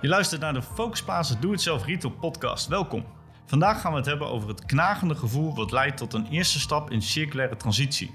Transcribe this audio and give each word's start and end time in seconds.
Je 0.00 0.08
luistert 0.08 0.40
naar 0.40 0.52
de 0.52 0.62
Focusplaza 0.62 1.34
Do 1.40 1.52
It 1.52 1.60
Self 1.60 1.84
Retail 1.84 2.14
podcast. 2.14 2.66
Welkom. 2.66 3.04
Vandaag 3.46 3.80
gaan 3.80 3.90
we 3.92 3.96
het 3.96 4.06
hebben 4.06 4.28
over 4.28 4.48
het 4.48 4.66
knagende 4.66 5.14
gevoel 5.14 5.54
wat 5.54 5.72
leidt 5.72 5.96
tot 5.96 6.12
een 6.12 6.26
eerste 6.30 6.60
stap 6.60 6.90
in 6.90 7.02
circulaire 7.02 7.56
transitie. 7.56 8.14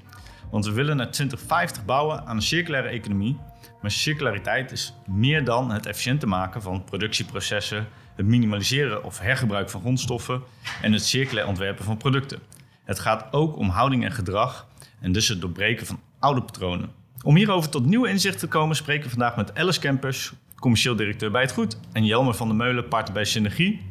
Want 0.52 0.66
we 0.66 0.72
willen 0.72 0.98
naar 0.98 1.12
2050 1.12 1.86
bouwen 1.86 2.26
aan 2.26 2.36
een 2.36 2.42
circulaire 2.42 2.90
economie. 2.90 3.38
Maar 3.82 3.92
circulariteit 3.92 4.72
is 4.72 4.94
meer 5.08 5.44
dan 5.44 5.72
het 5.72 5.86
efficiënter 5.86 6.28
maken 6.28 6.62
van 6.62 6.84
productieprocessen, 6.84 7.88
het 8.16 8.26
minimaliseren 8.26 9.04
of 9.04 9.20
hergebruik 9.20 9.70
van 9.70 9.82
grondstoffen 9.82 10.42
en 10.82 10.94
het 10.94 11.06
circulair 11.06 11.48
ontwerpen 11.48 11.86
van 11.86 11.98
producten. 11.98 12.40
Het 12.84 13.00
gaat 13.00 13.34
ook 13.34 13.58
om 13.58 13.70
houding 13.70 14.06
en 14.06 14.12
gedrag 14.12 14.68
en 15.00 15.12
dus 15.12 15.28
het 15.28 15.42
doorbreken 15.42 15.86
van 15.86 16.00
oude 16.20 16.42
patronen. 16.42 16.92
Om 17.24 17.36
hierover 17.36 17.70
tot 17.70 17.86
nieuwe 17.86 18.10
inzichten 18.10 18.40
te 18.40 18.48
komen 18.48 18.76
spreken 18.76 19.04
we 19.04 19.10
vandaag 19.10 19.36
met 19.36 19.56
Alice 19.56 19.80
Campers, 19.80 20.34
commercieel 20.62 20.96
directeur 20.96 21.32
bij 21.32 21.42
Het 21.42 21.52
Goed, 21.52 21.78
en 21.92 22.06
Jelmer 22.06 22.34
van 22.34 22.48
der 22.48 22.58
Meulen, 22.58 22.88
partner 22.88 23.14
bij 23.14 23.26
Synergie. 23.26 23.82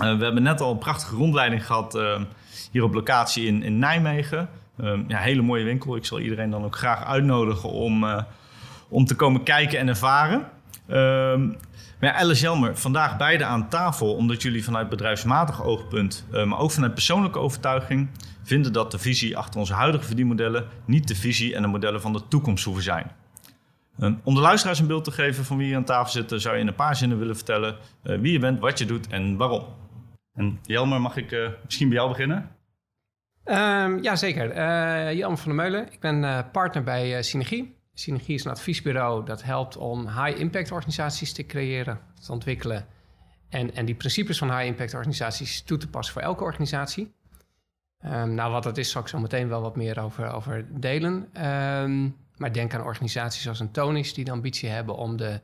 Uh, 0.00 0.18
we 0.18 0.24
hebben 0.24 0.42
net 0.42 0.60
al 0.60 0.70
een 0.70 0.78
prachtige 0.78 1.16
rondleiding 1.16 1.66
gehad 1.66 1.94
uh, 1.94 2.20
hier 2.70 2.82
op 2.82 2.94
locatie 2.94 3.46
in, 3.46 3.62
in 3.62 3.78
Nijmegen. 3.78 4.48
Uh, 4.80 4.98
ja, 5.08 5.18
hele 5.18 5.42
mooie 5.42 5.64
winkel. 5.64 5.96
Ik 5.96 6.04
zal 6.04 6.20
iedereen 6.20 6.50
dan 6.50 6.64
ook 6.64 6.76
graag 6.76 7.04
uitnodigen 7.04 7.68
om, 7.68 8.24
om 8.88 9.04
te 9.04 9.14
komen 9.14 9.42
kijken 9.42 9.78
en 9.78 9.88
ervaren. 9.88 10.48
Ehm, 10.88 11.46
maar 12.00 12.10
ja, 12.10 12.14
Alice 12.14 12.42
Jelmer, 12.42 12.76
vandaag 12.76 13.16
beide 13.16 13.44
aan 13.44 13.68
tafel, 13.68 14.14
omdat 14.14 14.42
jullie 14.42 14.64
vanuit 14.64 14.88
bedrijfsmatig 14.88 15.62
oogpunt, 15.62 16.26
maar 16.30 16.58
ook 16.58 16.70
vanuit 16.70 16.94
persoonlijke 16.94 17.38
overtuiging, 17.38 18.08
vinden 18.42 18.72
dat 18.72 18.90
de 18.90 18.98
visie 18.98 19.36
achter 19.36 19.60
onze 19.60 19.74
huidige 19.74 20.04
verdienmodellen 20.04 20.66
niet 20.84 21.08
de 21.08 21.16
visie 21.16 21.54
en 21.54 21.62
de 21.62 21.68
modellen 21.68 22.00
van 22.00 22.12
de 22.12 22.28
toekomst 22.28 22.64
hoeven 22.64 22.82
zijn. 22.82 23.10
Um, 23.98 24.20
om 24.24 24.34
de 24.34 24.40
luisteraars 24.40 24.78
een 24.78 24.86
beeld 24.86 25.04
te 25.04 25.10
geven 25.10 25.44
van 25.44 25.56
wie 25.56 25.66
hier 25.66 25.76
aan 25.76 25.84
tafel 25.84 26.12
zit, 26.12 26.42
zou 26.42 26.54
je 26.54 26.60
in 26.60 26.66
een 26.66 26.74
paar 26.74 26.96
zinnen 26.96 27.18
willen 27.18 27.36
vertellen 27.36 27.76
uh, 28.02 28.18
wie 28.18 28.32
je 28.32 28.38
bent, 28.38 28.60
wat 28.60 28.78
je 28.78 28.86
doet 28.86 29.06
en 29.06 29.36
waarom. 29.36 29.64
En 30.32 30.58
Jelmer, 30.62 31.00
mag 31.00 31.16
ik 31.16 31.30
uh, 31.30 31.48
misschien 31.64 31.88
bij 31.88 31.96
jou 31.96 32.08
beginnen? 32.08 32.50
Um, 33.44 34.02
ja, 34.02 34.16
zeker. 34.16 34.54
Jelmer 35.14 35.38
van 35.38 35.56
der 35.56 35.64
Meulen. 35.64 35.92
Ik 35.92 36.00
ben 36.00 36.50
partner 36.50 36.82
bij 36.82 37.22
Synergie. 37.22 37.76
Synergie 37.92 38.34
is 38.34 38.44
een 38.44 38.50
adviesbureau 38.50 39.24
dat 39.24 39.42
helpt 39.42 39.76
om 39.76 40.08
high-impact 40.08 40.72
organisaties 40.72 41.32
te 41.32 41.46
creëren, 41.46 42.00
te 42.24 42.32
ontwikkelen. 42.32 42.86
En, 43.48 43.74
en 43.74 43.84
die 43.84 43.94
principes 43.94 44.38
van 44.38 44.50
high-impact 44.50 44.94
organisaties 44.94 45.62
toe 45.62 45.78
te 45.78 45.88
passen 45.88 46.14
voor 46.14 46.22
elke 46.22 46.44
organisatie. 46.44 47.14
Um, 48.04 48.34
nou, 48.34 48.52
wat 48.52 48.62
dat 48.62 48.78
is, 48.78 48.90
zal 48.90 49.00
ik 49.00 49.08
zo 49.08 49.18
meteen 49.18 49.48
wel 49.48 49.60
wat 49.60 49.76
meer 49.76 50.00
over, 50.00 50.32
over 50.32 50.80
delen. 50.80 51.46
Um, 51.46 52.16
maar 52.36 52.52
denk 52.52 52.74
aan 52.74 52.82
organisaties 52.82 53.48
als 53.48 53.60
een 53.60 53.70
Tonis 53.70 54.14
die 54.14 54.24
de 54.24 54.30
ambitie 54.30 54.68
hebben 54.68 54.96
om 54.96 55.16
de 55.16 55.40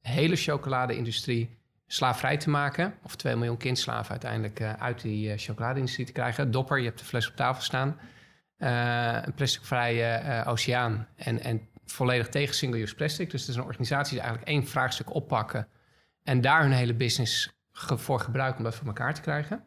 hele 0.00 0.36
chocoladeindustrie 0.36 1.58
slaafvrij 1.86 2.36
te 2.36 2.50
maken. 2.50 2.94
Of 3.02 3.16
2 3.16 3.36
miljoen 3.36 3.56
kindslaven 3.56 4.10
uiteindelijk 4.10 4.60
uh, 4.60 4.72
uit 4.72 5.00
die 5.00 5.28
uh, 5.28 5.32
chocoladeindustrie 5.36 6.06
te 6.06 6.12
krijgen. 6.12 6.50
Dopper, 6.50 6.78
je 6.78 6.84
hebt 6.84 6.98
de 6.98 7.04
fles 7.04 7.28
op 7.28 7.36
tafel 7.36 7.62
staan. 7.62 7.98
Uh, 8.58 9.22
een 9.22 9.34
plasticvrije 9.34 10.44
oceaan 10.46 11.06
en, 11.16 11.42
en 11.42 11.68
volledig 11.84 12.28
tegen 12.28 12.54
single-use 12.54 12.94
plastic. 12.94 13.30
Dus 13.30 13.40
het 13.40 13.50
is 13.50 13.56
een 13.56 13.64
organisatie 13.64 14.12
die 14.12 14.22
eigenlijk 14.22 14.50
één 14.50 14.66
vraagstuk 14.66 15.14
oppakken... 15.14 15.68
en 16.22 16.40
daar 16.40 16.62
hun 16.62 16.72
hele 16.72 16.94
business 16.94 17.52
voor 17.72 18.20
gebruiken 18.20 18.58
om 18.58 18.64
dat 18.64 18.74
voor 18.74 18.86
elkaar 18.86 19.14
te 19.14 19.20
krijgen. 19.20 19.64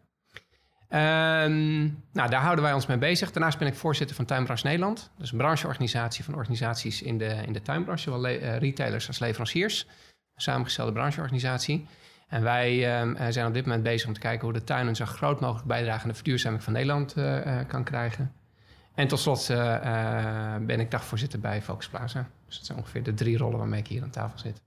Um, 0.93 2.03
nou, 2.11 2.29
daar 2.29 2.41
houden 2.41 2.63
wij 2.63 2.73
ons 2.73 2.85
mee 2.85 2.97
bezig. 2.97 3.31
Daarnaast 3.31 3.57
ben 3.57 3.67
ik 3.67 3.75
voorzitter 3.75 4.15
van 4.15 4.25
Tuinbranche 4.25 4.65
Nederland. 4.65 5.11
Dat 5.15 5.25
is 5.25 5.31
een 5.31 5.37
brancheorganisatie 5.37 6.23
van 6.23 6.35
organisaties 6.35 7.01
in 7.01 7.17
de, 7.17 7.25
in 7.45 7.53
de 7.53 7.61
tuinbranche, 7.61 8.03
zowel 8.03 8.29
uh, 8.29 8.57
retailers 8.57 9.07
als 9.07 9.19
leveranciers. 9.19 9.87
Een 10.35 10.41
samengestelde 10.41 10.91
brancheorganisatie. 10.91 11.87
En 12.27 12.43
wij 12.43 13.01
um, 13.01 13.31
zijn 13.31 13.47
op 13.47 13.53
dit 13.53 13.65
moment 13.65 13.83
bezig 13.83 14.07
om 14.07 14.13
te 14.13 14.19
kijken 14.19 14.43
hoe 14.43 14.53
de 14.53 14.63
tuin 14.63 14.87
een 14.87 14.95
zo 14.95 15.05
groot 15.05 15.39
mogelijk 15.39 15.67
bijdrage 15.67 16.01
aan 16.03 16.09
de 16.09 16.15
verduurzaming 16.15 16.63
van 16.63 16.73
Nederland 16.73 17.17
uh, 17.17 17.57
kan 17.67 17.83
krijgen. 17.83 18.31
En 18.95 19.07
tot 19.07 19.19
slot 19.19 19.47
ben 20.67 20.79
ik 20.79 20.91
dagvoorzitter 20.91 21.39
bij 21.39 21.61
Focus 21.61 21.87
Plaza. 21.87 22.27
Dus 22.45 22.57
dat 22.57 22.65
zijn 22.65 22.77
ongeveer 22.77 23.03
de 23.03 23.13
drie 23.13 23.37
rollen 23.37 23.57
waarmee 23.57 23.79
ik 23.79 23.87
hier 23.87 24.03
aan 24.03 24.09
tafel 24.09 24.39
zit. 24.39 24.61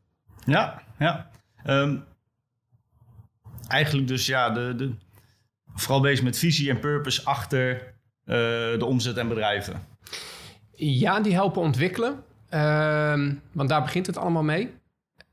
Ja, 0.45 0.83
ja. 0.99 1.31
Um, 1.67 2.05
eigenlijk 3.69 4.09
dus 4.09 4.27
ja, 4.27 4.51
de, 4.51 4.75
de, 4.77 4.95
vooral 5.77 6.01
bezig 6.01 6.25
met 6.25 6.39
visie 6.39 6.71
en 6.71 6.81
purpose 6.81 7.25
achter 7.25 7.75
uh, 7.75 8.35
de 8.79 8.85
omzet 8.85 9.17
en 9.17 9.29
bedrijven? 9.29 9.87
Ja, 10.75 11.21
die 11.21 11.33
helpen 11.33 11.63
ontwikkelen. 11.63 12.25
Uh, 12.51 13.31
want 13.53 13.69
daar 13.69 13.83
begint 13.83 14.07
het 14.07 14.17
allemaal 14.17 14.43
mee. 14.43 14.75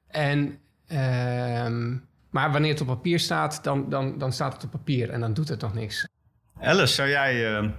En, 0.07 0.57
uh, 0.87 1.97
maar 2.29 2.51
wanneer 2.51 2.71
het 2.71 2.81
op 2.81 2.87
papier 2.87 3.19
staat, 3.19 3.63
dan, 3.63 3.89
dan, 3.89 4.17
dan 4.17 4.31
staat 4.31 4.53
het 4.53 4.63
op 4.63 4.71
papier 4.71 5.09
en 5.09 5.19
dan 5.19 5.33
doet 5.33 5.49
het 5.49 5.61
nog 5.61 5.73
niks. 5.73 6.07
Alice, 6.59 6.93
zou 6.93 7.09
jij... 7.09 7.61
Uh, 7.61 7.69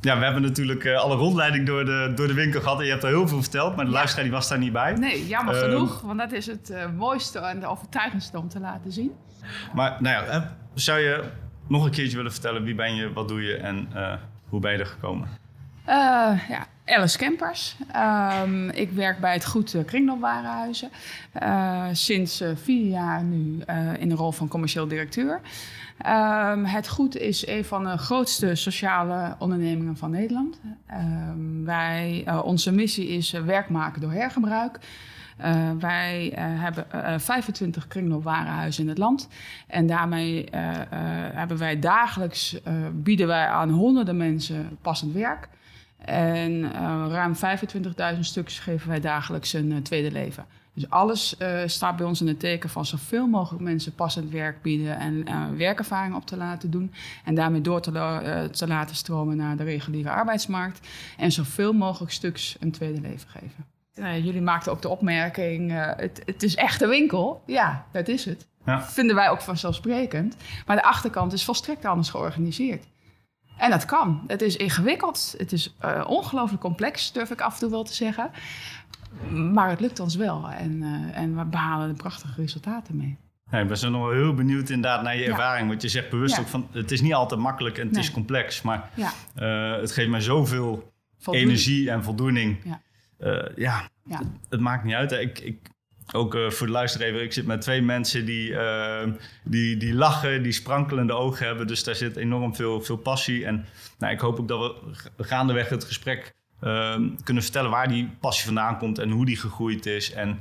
ja, 0.00 0.18
we 0.18 0.24
hebben 0.24 0.42
natuurlijk 0.42 0.84
uh, 0.84 0.96
alle 0.96 1.16
rondleiding 1.16 1.66
door 1.66 1.84
de, 1.84 2.12
door 2.14 2.26
de 2.26 2.34
winkel 2.34 2.60
gehad 2.60 2.78
en 2.78 2.84
je 2.84 2.90
hebt 2.90 3.02
er 3.02 3.08
heel 3.08 3.28
veel 3.28 3.42
verteld, 3.42 3.76
maar 3.76 3.84
de 3.84 3.90
ja. 3.90 3.96
luisteraar 3.96 4.24
die 4.24 4.32
was 4.32 4.48
daar 4.48 4.58
niet 4.58 4.72
bij. 4.72 4.92
Nee, 4.92 5.26
jammer 5.26 5.54
ehm, 5.54 5.64
genoeg, 5.64 6.00
want 6.00 6.18
dat 6.18 6.32
is 6.32 6.46
het 6.46 6.72
mooiste 6.96 7.38
en 7.38 7.60
de 7.60 7.66
overtuigendste 7.66 8.38
om 8.38 8.48
te 8.48 8.60
laten 8.60 8.92
zien. 8.92 9.12
Maar 9.74 9.96
nou 10.00 10.26
ja, 10.26 10.56
zou 10.74 10.98
je 10.98 11.24
nog 11.66 11.84
een 11.84 11.90
keertje 11.90 12.16
willen 12.16 12.32
vertellen 12.32 12.62
wie 12.62 12.74
ben 12.74 12.94
je, 12.94 13.12
wat 13.12 13.28
doe 13.28 13.42
je 13.42 13.56
en 13.56 13.88
uh, 13.94 14.12
hoe 14.48 14.60
ben 14.60 14.72
je 14.72 14.78
er 14.78 14.86
gekomen? 14.86 15.28
Uh, 15.88 16.48
ja, 16.48 16.66
Alice 16.84 17.18
Kempers. 17.18 17.76
Um, 18.42 18.70
ik 18.70 18.90
werk 18.90 19.20
bij 19.20 19.32
het 19.32 19.46
Goed 19.46 19.76
Kringloopwarenhuizen. 19.86 20.90
Uh, 21.42 21.86
sinds 21.92 22.42
vier 22.54 22.86
jaar 22.86 23.22
nu 23.22 23.62
in 23.98 24.08
de 24.08 24.14
rol 24.14 24.32
van 24.32 24.48
commercieel 24.48 24.88
directeur. 24.88 25.40
Um, 26.06 26.64
het 26.64 26.88
Goed 26.88 27.16
is 27.16 27.46
een 27.46 27.64
van 27.64 27.84
de 27.84 27.98
grootste 27.98 28.54
sociale 28.54 29.36
ondernemingen 29.38 29.96
van 29.96 30.10
Nederland. 30.10 30.60
Um, 30.90 31.64
wij, 31.64 32.26
onze 32.42 32.72
missie 32.72 33.08
is 33.08 33.30
werk 33.30 33.68
maken 33.68 34.00
door 34.00 34.12
hergebruik. 34.12 34.78
Uh, 35.40 35.70
wij 35.78 36.32
uh, 36.32 36.38
hebben 36.38 36.86
uh, 36.94 37.18
25 37.18 37.86
kringloopwarenhuizen 37.86 38.82
in 38.82 38.88
het 38.88 38.98
land. 38.98 39.28
En 39.66 39.86
daarmee 39.86 40.48
hebben 41.34 41.58
wij 41.58 41.78
dagelijks, 41.78 42.60
bieden 42.92 43.26
wij 43.26 43.46
aan 43.46 43.70
honderden 43.70 44.16
mensen 44.16 44.78
passend 44.82 45.12
werk. 45.12 45.48
En 46.04 46.72
ruim 47.10 47.34
25.000 48.14 48.18
stuks 48.20 48.58
geven 48.58 48.88
wij 48.88 49.00
dagelijks 49.00 49.52
een 49.52 49.82
tweede 49.82 50.10
leven. 50.10 50.44
Dus 50.74 50.90
alles 50.90 51.36
staat 51.66 51.96
bij 51.96 52.06
ons 52.06 52.20
in 52.20 52.26
het 52.26 52.40
teken 52.40 52.70
van 52.70 52.86
zoveel 52.86 53.26
mogelijk 53.26 53.62
mensen 53.62 53.94
passend 53.94 54.30
werk 54.30 54.62
bieden 54.62 54.98
en 54.98 55.56
werkervaring 55.56 56.14
op 56.14 56.26
te 56.26 56.36
laten 56.36 56.70
doen. 56.70 56.92
En 57.24 57.34
daarmee 57.34 57.60
door 57.60 57.80
te, 57.80 58.48
te 58.52 58.66
laten 58.66 58.96
stromen 58.96 59.36
naar 59.36 59.56
de 59.56 59.64
reguliere 59.64 60.10
arbeidsmarkt. 60.10 60.88
En 61.16 61.32
zoveel 61.32 61.72
mogelijk 61.72 62.12
stuks 62.12 62.56
een 62.60 62.70
tweede 62.70 63.00
leven 63.00 63.28
geven. 63.28 63.73
Uh, 63.94 64.24
jullie 64.24 64.42
maakten 64.42 64.72
ook 64.72 64.82
de 64.82 64.88
opmerking, 64.88 65.72
uh, 65.72 65.90
het, 65.96 66.22
het, 66.24 66.42
is 66.42 66.54
echt 66.54 66.82
een 66.82 66.88
winkel. 66.88 67.42
Ja, 67.46 67.86
dat 67.92 68.08
is 68.08 68.24
het. 68.24 68.46
Ja. 68.64 68.82
Vinden 68.82 69.16
wij 69.16 69.28
ook 69.28 69.40
vanzelfsprekend. 69.40 70.36
Maar 70.66 70.76
de 70.76 70.82
achterkant 70.82 71.32
is 71.32 71.44
volstrekt 71.44 71.84
anders 71.84 72.08
georganiseerd. 72.08 72.84
En 73.58 73.70
dat 73.70 73.84
kan. 73.84 74.24
Het 74.26 74.42
is 74.42 74.56
ingewikkeld. 74.56 75.34
Het 75.36 75.52
is 75.52 75.74
uh, 75.84 76.04
ongelooflijk 76.06 76.62
complex, 76.62 77.12
durf 77.12 77.30
ik 77.30 77.40
af 77.40 77.54
en 77.54 77.58
toe 77.60 77.70
wel 77.70 77.84
te 77.84 77.94
zeggen. 77.94 78.30
Maar 79.52 79.68
het 79.68 79.80
lukt 79.80 80.00
ons 80.00 80.16
wel. 80.16 80.48
En, 80.48 80.82
en 81.12 81.36
we 81.36 81.44
behalen 81.44 81.88
er 81.88 81.94
prachtige 81.94 82.40
resultaten 82.40 82.96
mee. 82.96 83.16
Ja, 83.50 83.58
ik 83.58 83.68
ben 83.68 83.78
zo 83.78 83.90
nog 83.90 84.02
wel 84.02 84.12
heel 84.12 84.34
benieuwd 84.34 84.68
inderdaad 84.68 85.02
naar 85.02 85.16
je 85.16 85.22
ja. 85.22 85.28
ervaring. 85.28 85.68
Want 85.68 85.82
je 85.82 85.88
zegt 85.88 86.10
bewust 86.10 86.34
ja. 86.34 86.40
ook 86.40 86.48
van, 86.48 86.68
het 86.72 86.90
is 86.90 87.00
niet 87.00 87.14
altijd 87.14 87.40
makkelijk 87.40 87.78
en 87.78 87.84
het 87.84 87.92
nee. 87.92 88.02
is 88.02 88.10
complex. 88.10 88.62
Maar 88.62 88.90
het 89.80 89.92
geeft 89.92 90.08
mij 90.08 90.20
zoveel 90.20 90.92
voldoening. 91.18 91.50
energie 91.50 91.90
en 91.90 92.04
voldoening. 92.04 92.58
Uh, 93.24 93.56
ja, 93.56 93.88
ja. 94.04 94.18
Het, 94.18 94.26
het, 94.48 94.60
maakt 94.60 94.84
niet 94.84 94.94
uit. 94.94 95.10
Hè. 95.10 95.18
Ik, 95.18 95.38
ik, 95.38 95.70
ook 96.12 96.34
uh, 96.34 96.50
voor 96.50 96.66
de 96.66 96.72
luisteraar 96.72 97.08
even, 97.08 97.22
ik 97.22 97.32
zit 97.32 97.46
met 97.46 97.60
twee 97.60 97.82
mensen 97.82 98.24
die, 98.24 98.50
uh, 98.50 99.02
die, 99.44 99.76
die 99.76 99.94
lachen, 99.94 100.42
die 100.42 100.52
sprankelende 100.52 101.12
ogen 101.12 101.46
hebben. 101.46 101.66
Dus 101.66 101.84
daar 101.84 101.94
zit 101.94 102.16
enorm 102.16 102.54
veel, 102.54 102.80
veel 102.80 102.96
passie. 102.96 103.44
En 103.44 103.66
nou, 103.98 104.12
ik 104.12 104.20
hoop 104.20 104.40
ook 104.40 104.48
dat 104.48 104.74
we 105.16 105.24
gaandeweg 105.24 105.68
het 105.68 105.84
gesprek 105.84 106.34
kunnen 107.24 107.42
vertellen 107.42 107.70
waar 107.70 107.88
die 107.88 108.10
passie 108.20 108.44
vandaan 108.44 108.78
komt 108.78 108.98
en 108.98 109.10
hoe 109.10 109.26
die 109.26 109.36
gegroeid 109.36 109.86
is. 109.86 110.12
En 110.12 110.40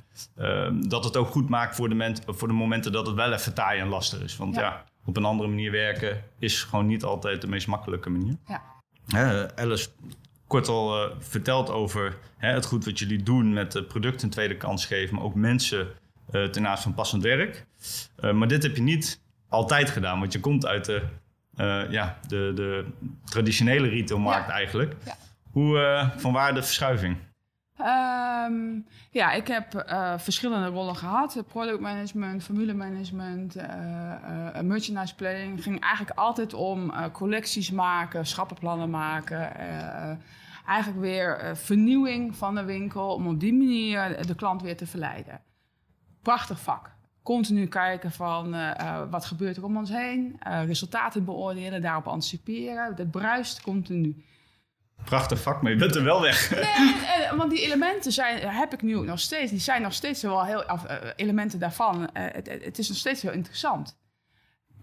dat 0.88 1.04
het 1.04 1.18
ook 1.18 1.28
goed 1.28 1.50
maakt 1.50 1.76
voor 1.76 1.90
de, 1.90 2.16
voor 2.26 2.48
de 2.48 2.54
momenten 2.54 2.92
dat 2.92 3.08
het 3.08 3.16
wel 3.16 3.34
even 3.34 3.54
taai 3.54 3.80
en 3.80 3.88
lastig 3.88 4.22
is. 4.22 4.38
Want 4.38 4.56
ja. 4.56 4.62
ja. 4.62 4.86
op 5.06 5.18
een 5.18 5.26
andere 5.26 5.50
manier 5.50 5.72
werken 5.72 6.24
is 6.40 6.64
gewoon 6.64 6.86
niet 6.86 7.04
altijd 7.04 7.42
de 7.42 7.48
meest 7.48 7.68
makkelijke 7.68 8.10
manier. 8.10 8.36
Ja. 8.48 9.52
Alice, 9.56 9.90
kort 10.54 10.68
al 10.68 11.04
uh, 11.04 11.16
verteld 11.20 11.70
over 11.70 12.18
hè, 12.38 12.54
het 12.54 12.66
goed 12.66 12.86
wat 12.86 13.00
jullie 13.00 13.24
doen 13.24 13.54
met 13.54 13.72
de 13.72 13.84
producten 13.84 14.24
een 14.24 14.34
tweede 14.34 14.58
kans 14.58 14.86
geven, 14.86 15.16
maar 15.16 15.24
ook 15.24 15.36
mensen 15.36 15.88
uh, 16.32 16.46
ten 16.46 16.68
aanzien 16.68 16.84
van 16.84 16.94
passend 16.94 17.24
werk. 17.24 17.66
Uh, 18.20 18.32
maar 18.32 18.48
dit 18.48 18.64
heb 18.64 18.76
je 18.76 18.82
niet 18.82 19.22
altijd 19.50 19.90
gedaan, 19.90 20.20
want 20.20 20.34
je 20.34 20.40
komt 20.40 20.66
uit 20.66 20.86
de, 20.86 21.02
ja, 21.90 22.18
de, 22.28 22.52
de 22.56 22.86
traditionele 23.26 23.88
retailmarkt 23.88 24.48
ja. 24.48 24.54
eigenlijk. 24.54 24.96
Ja. 25.06 25.16
Hoe, 25.52 26.12
van 26.18 26.34
waar 26.34 26.54
de 26.54 26.64
verschuiving? 26.64 27.18
Ehm, 27.78 28.80
ja, 29.12 29.32
ik 29.32 29.48
heb 29.48 29.86
uh, 29.90 30.14
verschillende 30.18 30.68
rollen 30.68 30.96
gehad. 30.96 31.44
Product 31.48 31.80
management, 31.80 32.44
formule 32.44 32.74
management, 32.74 33.58
uh, 33.58 33.64
uh, 33.64 34.62
merchandise 34.62 35.16
planning. 35.16 35.64
ging 35.64 35.82
eigenlijk 35.82 36.18
altijd 36.18 36.54
om 36.54 36.94
collecties 37.12 37.72
maken, 37.72 38.26
schappenplannen 38.26 38.90
maken. 38.90 39.52
Eigenlijk 40.66 41.02
weer 41.02 41.58
vernieuwing 41.58 42.36
van 42.36 42.56
de 42.56 42.64
winkel 42.64 43.14
om 43.14 43.28
op 43.28 43.40
die 43.40 43.54
manier 43.54 44.26
de 44.28 44.36
klant 44.36 44.62
weer 44.62 44.78
te 44.78 44.88
verleiden. 44.88 45.42
Prachtig 46.22 46.60
vak. 46.60 46.92
Continu 47.24 47.68
kijken 47.68 48.12
van 48.12 48.56
wat 49.10 49.26
gebeurt 49.26 49.58
er 49.58 49.64
om 49.64 49.78
ons 49.78 49.90
heen. 49.90 50.40
resultaten 50.42 51.26
beoordelen, 51.26 51.82
daarop 51.82 52.08
anticiperen. 52.08 52.96
Dat 52.96 53.12
bruist 53.12 53.62
continu. 53.62 54.24
Prachtig 55.04 55.42
vak, 55.42 55.62
maar 55.62 55.72
je 55.72 55.78
bent 55.78 55.96
er 55.96 56.04
wel 56.04 56.22
weg. 56.22 56.52
Nee, 56.52 57.38
want 57.38 57.52
die 57.52 57.62
elementen 57.62 58.12
zijn, 58.12 58.50
heb 58.50 58.74
ik 58.74 58.82
nu 58.82 59.00
nog 59.00 59.20
steeds. 59.20 59.52
Die 59.52 59.60
zijn 59.60 59.82
nog 59.82 59.94
steeds 59.94 60.22
wel 60.22 60.46
heel, 60.46 60.64
uh, 60.64 60.76
elementen 61.16 61.60
daarvan. 61.60 62.02
Uh, 62.02 62.08
het, 62.14 62.50
het, 62.64 62.78
is 62.78 62.88
nog 62.88 62.98
steeds 62.98 63.22
heel 63.22 63.32
interessant. 63.32 63.98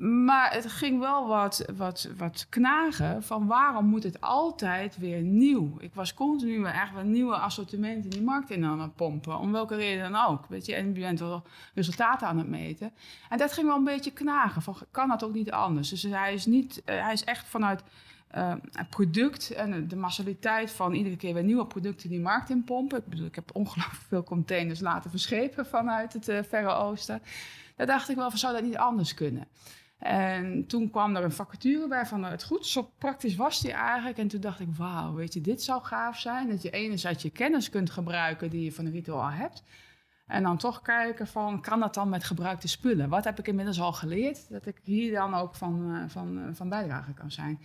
Maar 0.01 0.53
het 0.53 0.73
ging 0.73 1.01
wel 1.01 1.27
wat, 1.29 1.65
wat, 1.77 2.09
wat 2.17 2.47
knagen 2.49 3.23
van 3.23 3.47
waarom 3.47 3.87
moet 3.87 4.03
het 4.03 4.21
altijd 4.21 4.99
weer 4.99 5.21
nieuw? 5.21 5.77
Ik 5.79 5.95
was 5.95 6.15
continu 6.15 6.67
een 6.97 7.11
nieuwe 7.11 7.37
assortimenten 7.37 8.05
in 8.05 8.11
die 8.11 8.23
markt 8.23 8.51
in 8.51 8.65
aan 8.65 8.81
het 8.81 8.95
pompen. 8.95 9.39
Om 9.39 9.53
welke 9.53 9.77
reden 9.77 10.13
dan 10.13 10.25
ook. 10.25 10.47
Weet 10.47 10.67
je, 10.67 10.75
en 10.75 10.95
je 10.95 11.01
bent 11.01 11.19
wel 11.19 11.43
resultaten 11.75 12.29
aan 12.29 12.39
het 12.39 12.49
meten. 12.49 12.93
En 13.29 13.39
dat 13.39 13.53
ging 13.53 13.67
wel 13.67 13.77
een 13.77 13.85
beetje 13.85 14.13
knagen. 14.13 14.63
Van, 14.63 14.77
kan 14.91 15.09
dat 15.09 15.25
ook 15.25 15.35
niet 15.35 15.51
anders? 15.51 15.89
Dus 15.89 16.03
hij 16.03 16.35
is, 16.35 16.47
niet, 16.47 16.83
uh, 16.87 17.03
hij 17.03 17.13
is 17.13 17.25
echt 17.25 17.49
vanuit 17.49 17.83
uh, 18.37 18.55
product 18.91 19.51
en 19.51 19.89
de 19.89 19.97
massaliteit 19.97 20.71
van 20.71 20.93
iedere 20.93 21.17
keer 21.17 21.35
weer 21.35 21.45
nieuwe 21.45 21.67
producten 21.67 22.09
die 22.09 22.21
markt 22.21 22.51
in 22.51 22.65
pompen. 22.65 22.99
Ik 22.99 23.07
bedoel, 23.07 23.27
ik 23.27 23.35
heb 23.35 23.51
ongelooflijk 23.53 24.03
veel 24.09 24.25
containers 24.25 24.81
laten 24.81 25.11
verschepen 25.11 25.67
vanuit 25.67 26.13
het 26.13 26.29
uh, 26.29 26.39
Verre 26.49 26.75
Oosten. 26.75 27.23
Daar 27.77 27.87
dacht 27.87 28.09
ik 28.09 28.17
wel 28.17 28.31
van, 28.31 28.39
zou 28.39 28.53
dat 28.53 28.63
niet 28.63 28.77
anders 28.77 29.15
kunnen? 29.15 29.47
En 30.01 30.67
toen 30.67 30.91
kwam 30.91 31.17
er 31.17 31.25
een 31.25 31.33
vacature 31.33 31.89
bij 31.89 32.07
van 32.07 32.25
het 32.25 32.45
goed. 32.45 32.67
Zo 32.67 32.91
praktisch 32.99 33.37
was 33.37 33.61
die 33.61 33.73
eigenlijk. 33.73 34.19
En 34.19 34.29
toen 34.29 34.41
dacht 34.41 34.61
ik, 34.61 34.69
wauw, 34.77 35.15
weet 35.15 35.35
je, 35.35 35.41
dit 35.41 35.63
zou 35.63 35.83
gaaf 35.83 36.19
zijn. 36.19 36.49
Dat 36.49 36.63
je 36.63 36.71
enerzijds 36.71 37.23
je 37.23 37.31
kennis 37.31 37.71
kunt 37.71 37.91
gebruiken 37.91 38.51
die 38.51 38.65
je 38.65 38.73
van 38.73 38.85
de 38.85 38.91
retail 38.91 39.23
al 39.23 39.31
hebt. 39.31 39.63
En 40.27 40.43
dan 40.43 40.57
toch 40.57 40.83
kijken 40.83 41.27
van, 41.27 41.61
kan 41.61 41.81
dat 41.81 41.95
dan 41.95 42.09
met 42.09 42.25
gebruikte 42.25 42.69
spullen? 42.69 43.09
Wat 43.09 43.25
heb 43.25 43.39
ik 43.39 43.49
inmiddels 43.49 43.81
al 43.81 43.93
geleerd? 43.93 44.51
Dat 44.51 44.67
ik 44.67 44.81
hier 44.85 45.13
dan 45.13 45.35
ook 45.35 45.55
van, 45.55 45.91
uh, 45.91 46.03
van, 46.07 46.51
van 46.53 46.69
bijdrage 46.69 47.13
kan 47.13 47.31
zijn 47.31 47.61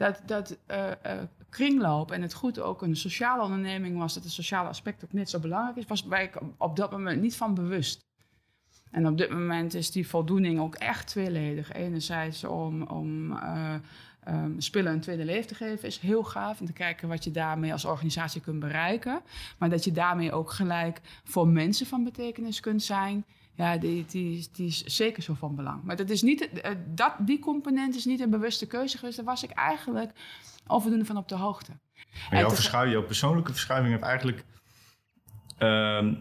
dat, 0.00 0.22
dat 0.26 0.58
kringloop 1.48 2.10
en 2.10 2.22
het 2.22 2.34
goed 2.34 2.60
ook 2.60 2.82
een 2.82 2.96
sociale 2.96 3.42
onderneming 3.42 3.98
was, 3.98 4.14
dat 4.14 4.22
het 4.22 4.32
sociale 4.32 4.68
aspect 4.68 5.04
ook 5.04 5.12
net 5.12 5.30
zo 5.30 5.38
belangrijk 5.38 5.76
is, 5.76 5.86
was 5.86 6.02
waar 6.02 6.22
ik 6.22 6.40
op 6.56 6.76
dat 6.76 6.90
moment 6.90 7.20
niet 7.20 7.36
van 7.36 7.54
bewust. 7.54 8.08
En 8.90 9.06
op 9.06 9.18
dit 9.18 9.30
moment 9.30 9.74
is 9.74 9.90
die 9.90 10.08
voldoening 10.08 10.60
ook 10.60 10.74
echt 10.74 11.06
tweeledig. 11.06 11.72
Enerzijds 11.72 12.44
om, 12.44 12.82
om 12.82 13.32
uh, 13.32 13.74
um, 14.28 14.60
spullen 14.60 14.92
een 14.92 15.00
tweede 15.00 15.24
leven 15.24 15.48
te 15.48 15.54
geven 15.54 15.88
is 15.88 15.98
heel 15.98 16.22
gaaf. 16.22 16.60
En 16.60 16.66
te 16.66 16.72
kijken 16.72 17.08
wat 17.08 17.24
je 17.24 17.30
daarmee 17.30 17.72
als 17.72 17.84
organisatie 17.84 18.40
kunt 18.40 18.60
bereiken. 18.60 19.20
Maar 19.58 19.70
dat 19.70 19.84
je 19.84 19.92
daarmee 19.92 20.32
ook 20.32 20.50
gelijk 20.50 21.00
voor 21.24 21.48
mensen 21.48 21.86
van 21.86 22.04
betekenis 22.04 22.60
kunt 22.60 22.82
zijn 22.82 23.24
ja, 23.60 23.76
die, 23.76 24.04
die, 24.08 24.48
die 24.52 24.66
is 24.66 24.84
zeker 24.84 25.22
zo 25.22 25.34
van 25.34 25.54
belang. 25.54 25.82
Maar 25.82 25.96
dat 25.96 26.10
is 26.10 26.22
niet, 26.22 26.50
eh, 26.60 26.70
dat, 26.86 27.14
die 27.18 27.38
component 27.38 27.96
is 27.96 28.04
niet 28.04 28.20
een 28.20 28.30
bewuste 28.30 28.66
keuze 28.66 28.98
geweest. 28.98 29.16
Daar 29.16 29.26
was 29.26 29.42
ik 29.42 29.50
eigenlijk 29.50 30.12
onvoldoende 30.66 31.04
van 31.04 31.16
op 31.16 31.28
de 31.28 31.34
hoogte. 31.34 31.72
Maar 32.30 32.40
jouw, 32.40 32.50
verschuiving, 32.50 32.96
jouw 32.96 33.06
persoonlijke 33.06 33.52
verschuiving 33.52 33.92
heeft 33.92 34.04
eigenlijk... 34.04 34.44
Uh, 35.58 36.12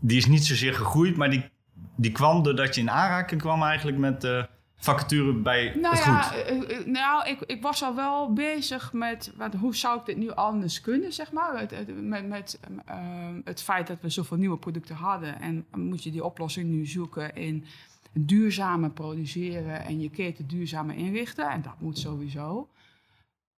die 0.00 0.16
is 0.16 0.26
niet 0.26 0.44
zozeer 0.44 0.74
gegroeid, 0.74 1.16
maar 1.16 1.30
die, 1.30 1.50
die 1.98 2.12
kwam 2.12 2.42
doordat 2.42 2.74
je 2.74 2.80
in 2.80 2.90
aanraking 2.90 3.40
kwam 3.40 3.62
eigenlijk 3.62 3.98
met... 3.98 4.24
Uh, 4.24 4.42
vacature 4.78 5.32
bij 5.32 5.72
nou 5.74 5.94
het 5.94 6.04
ja, 6.04 6.22
goed? 6.22 6.42
Eh, 6.42 6.78
eh, 6.78 6.86
nou, 6.86 7.28
ik, 7.28 7.40
ik 7.40 7.62
was 7.62 7.82
al 7.82 7.94
wel 7.94 8.32
bezig 8.32 8.92
met 8.92 9.32
wat, 9.36 9.54
hoe 9.54 9.76
zou 9.76 9.98
ik 9.98 10.06
dit 10.06 10.16
nu 10.16 10.30
anders 10.30 10.80
kunnen, 10.80 11.12
zeg 11.12 11.32
maar. 11.32 11.68
Met, 12.00 12.28
met 12.28 12.58
uh, 12.88 12.96
het 13.44 13.62
feit 13.62 13.86
dat 13.86 14.00
we 14.00 14.08
zoveel 14.08 14.36
nieuwe 14.36 14.58
producten 14.58 14.96
hadden. 14.96 15.40
En 15.40 15.66
moet 15.76 16.02
je 16.02 16.10
die 16.10 16.24
oplossing 16.24 16.68
nu 16.68 16.86
zoeken 16.86 17.34
in 17.34 17.64
duurzamer 18.12 18.90
produceren 18.90 19.84
en 19.84 20.00
je 20.00 20.10
keten 20.10 20.46
duurzamer 20.46 20.94
inrichten. 20.94 21.50
En 21.50 21.62
dat 21.62 21.74
moet 21.78 21.98
sowieso. 21.98 22.68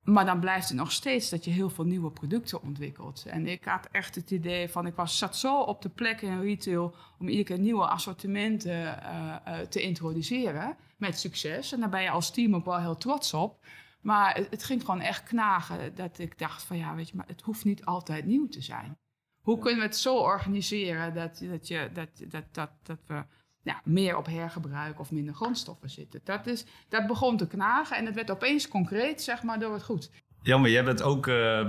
Maar 0.02 0.24
dan 0.24 0.40
blijft 0.40 0.68
het 0.68 0.76
nog 0.76 0.92
steeds 0.92 1.30
dat 1.30 1.44
je 1.44 1.50
heel 1.50 1.70
veel 1.70 1.84
nieuwe 1.84 2.10
producten 2.10 2.62
ontwikkelt. 2.62 3.24
En 3.26 3.46
ik 3.46 3.64
had 3.64 3.88
echt 3.90 4.14
het 4.14 4.30
idee 4.30 4.68
van, 4.68 4.86
ik 4.86 4.94
was, 4.94 5.18
zat 5.18 5.36
zo 5.36 5.60
op 5.60 5.82
de 5.82 5.88
plek 5.88 6.20
in 6.20 6.40
retail 6.40 6.94
om 7.18 7.28
iedere 7.28 7.44
keer 7.44 7.58
nieuwe 7.58 7.86
assortimenten 7.86 8.72
uh, 8.72 9.36
uh, 9.48 9.58
te 9.58 9.82
introduceren 9.82 10.76
met 10.96 11.18
succes. 11.18 11.72
En 11.72 11.80
daar 11.80 11.88
ben 11.88 12.02
je 12.02 12.10
als 12.10 12.30
team 12.30 12.54
ook 12.54 12.64
wel 12.64 12.80
heel 12.80 12.96
trots 12.96 13.34
op. 13.34 13.64
Maar 14.00 14.34
het, 14.34 14.50
het, 14.50 14.64
ging 14.64 14.80
gewoon 14.80 15.00
echt 15.00 15.22
knagen 15.22 15.94
dat 15.94 16.18
ik 16.18 16.38
dacht 16.38 16.62
van 16.62 16.76
ja, 16.76 16.94
weet 16.94 17.08
je, 17.08 17.16
maar 17.16 17.28
het 17.28 17.42
hoeft 17.42 17.64
niet 17.64 17.84
altijd 17.84 18.24
nieuw 18.24 18.48
te 18.48 18.60
zijn. 18.60 18.98
Hoe 19.40 19.58
kunnen 19.58 19.80
we 19.80 19.86
het 19.86 19.96
zo 19.96 20.16
organiseren 20.16 21.14
dat, 21.14 21.42
dat, 21.50 21.68
je, 21.68 21.90
dat, 21.92 22.08
dat, 22.28 22.44
dat, 22.52 22.70
dat 22.82 22.98
we 23.06 23.24
ja, 23.62 23.80
meer 23.84 24.16
op 24.16 24.26
hergebruik 24.26 25.00
of 25.00 25.10
minder 25.10 25.34
grondstoffen 25.34 25.90
zitten? 25.90 26.20
Dat, 26.24 26.46
is, 26.46 26.64
dat 26.88 27.06
begon 27.06 27.36
te 27.36 27.46
knagen 27.46 27.96
en 27.96 28.06
het 28.06 28.14
werd 28.14 28.30
opeens 28.30 28.68
concreet, 28.68 29.22
zeg 29.22 29.42
maar, 29.42 29.58
door 29.58 29.72
het 29.72 29.82
goed. 29.82 30.10
Ja, 30.42 30.58
maar 30.58 30.70
jij 30.70 30.84
bent 30.84 31.02
ook 31.02 31.26
uh, 31.26 31.68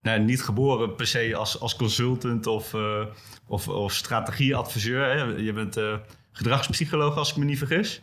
nou, 0.00 0.20
niet 0.20 0.42
geboren 0.42 0.94
per 0.94 1.06
se 1.06 1.36
als, 1.36 1.60
als 1.60 1.76
consultant 1.76 2.46
of, 2.46 2.72
uh, 2.74 3.06
of, 3.46 3.68
of 3.68 3.92
strategieadviseur. 3.92 5.04
Hè? 5.04 5.22
Je 5.22 5.52
bent 5.52 5.76
uh, 5.76 5.96
gedragspsycholoog, 6.32 7.16
als 7.16 7.30
ik 7.30 7.36
me 7.36 7.44
niet 7.44 7.58
vergis 7.58 8.02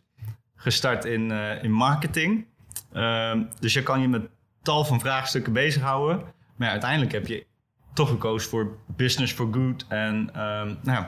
gestart 0.55 1.05
in, 1.05 1.31
in 1.61 1.71
marketing. 1.71 2.45
Uh, 2.93 3.41
dus 3.59 3.73
je 3.73 3.83
kan 3.83 4.01
je 4.01 4.07
met 4.07 4.29
tal 4.61 4.85
van 4.85 4.99
vraagstukken 4.99 5.53
bezighouden. 5.53 6.23
Maar 6.55 6.69
uiteindelijk 6.69 7.11
heb 7.11 7.27
je 7.27 7.45
toch 7.93 8.09
gekozen 8.09 8.49
voor 8.49 8.77
business 8.87 9.33
for 9.33 9.53
good. 9.53 9.85
En 9.87 10.41
um, 10.41 10.77
nou, 10.83 11.05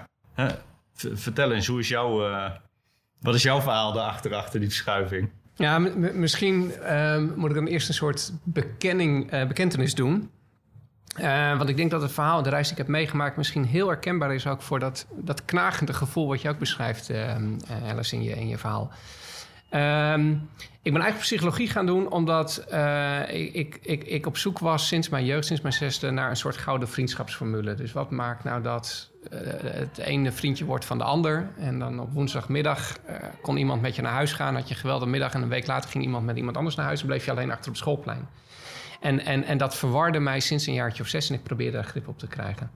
vertel 1.13 1.51
eens, 1.51 1.67
hoe 1.67 1.79
is 1.79 1.88
jouw, 1.88 2.29
uh, 2.29 2.49
wat 3.19 3.35
is 3.35 3.44
jouw 3.44 3.61
verhaal 3.61 3.94
daarachter, 3.94 4.35
achter 4.35 4.59
die 4.59 4.69
verschuiving? 4.69 5.29
Ja, 5.55 5.79
misschien 6.13 6.71
um, 6.95 7.33
moet 7.35 7.49
ik 7.49 7.55
dan 7.55 7.65
eerst 7.65 7.88
een 7.88 7.94
soort 7.94 8.33
bekenning, 8.44 9.33
uh, 9.33 9.47
bekentenis 9.47 9.95
doen. 9.95 10.29
Uh, 11.19 11.57
want 11.57 11.69
ik 11.69 11.77
denk 11.77 11.91
dat 11.91 12.01
het 12.01 12.11
verhaal, 12.11 12.44
de 12.44 12.49
reis 12.49 12.63
die 12.63 12.71
ik 12.71 12.77
heb 12.77 12.88
meegemaakt, 12.88 13.38
misschien 13.38 13.65
heel 13.65 13.88
herkenbaar 13.88 14.33
is 14.33 14.47
ook 14.47 14.61
voor 14.61 14.79
dat, 14.79 15.07
dat 15.15 15.45
knagende 15.45 15.94
gevoel 15.94 16.27
wat 16.27 16.41
je 16.41 16.49
ook 16.49 16.59
beschrijft, 16.59 17.09
uh, 17.09 17.35
Alice, 17.87 18.16
in 18.16 18.23
je, 18.23 18.35
in 18.35 18.47
je 18.47 18.57
verhaal. 18.57 18.92
Um, 19.71 20.49
ik 20.81 20.94
ben 20.94 21.01
eigenlijk 21.01 21.18
psychologie 21.18 21.69
gaan 21.69 21.85
doen 21.85 22.11
omdat 22.11 22.66
ik, 23.30 23.80
ik, 23.81 24.04
ik 24.04 24.25
op 24.25 24.37
zoek 24.37 24.59
was 24.59 24.87
sinds 24.87 25.09
mijn 25.09 25.25
jeugd, 25.25 25.45
sinds 25.45 25.61
mijn 25.61 25.73
zesde, 25.73 26.11
naar 26.11 26.30
een 26.30 26.35
soort 26.35 26.57
gouden 26.57 26.89
vriendschapsformule. 26.89 27.73
Dus 27.73 27.92
wat 27.92 28.11
maakt 28.11 28.44
nou 28.44 28.61
dat 28.61 29.11
het 29.63 29.97
ene 29.97 30.31
vriendje 30.31 30.65
wordt 30.65 30.85
van 30.85 30.97
de 30.97 31.03
ander? 31.03 31.49
En 31.57 31.79
dan 31.79 31.99
op 31.99 32.13
woensdagmiddag 32.13 32.97
uh, 33.09 33.15
kon 33.41 33.57
iemand 33.57 33.81
met 33.81 33.95
je 33.95 34.01
naar 34.01 34.11
huis 34.11 34.33
gaan, 34.33 34.55
had 34.55 34.67
je 34.67 34.73
een 34.73 34.79
geweldige 34.79 35.09
middag 35.09 35.33
en 35.33 35.41
een 35.41 35.49
week 35.49 35.67
later 35.67 35.89
ging 35.89 36.03
iemand 36.03 36.25
met 36.25 36.37
iemand 36.37 36.57
anders 36.57 36.75
naar 36.75 36.85
huis 36.85 37.01
en 37.01 37.07
bleef 37.07 37.25
je 37.25 37.31
alleen 37.31 37.51
achter 37.51 37.67
op 37.67 37.73
het 37.73 37.77
schoolplein. 37.77 38.27
En, 39.01 39.25
en, 39.25 39.43
en 39.43 39.57
dat 39.57 39.75
verwarde 39.75 40.19
mij 40.19 40.39
sinds 40.39 40.67
een 40.67 40.73
jaartje 40.73 41.03
of 41.03 41.09
zes 41.09 41.29
en 41.29 41.35
ik 41.35 41.43
probeerde 41.43 41.71
daar 41.71 41.85
grip 41.85 42.07
op 42.07 42.19
te 42.19 42.27
krijgen. 42.27 42.71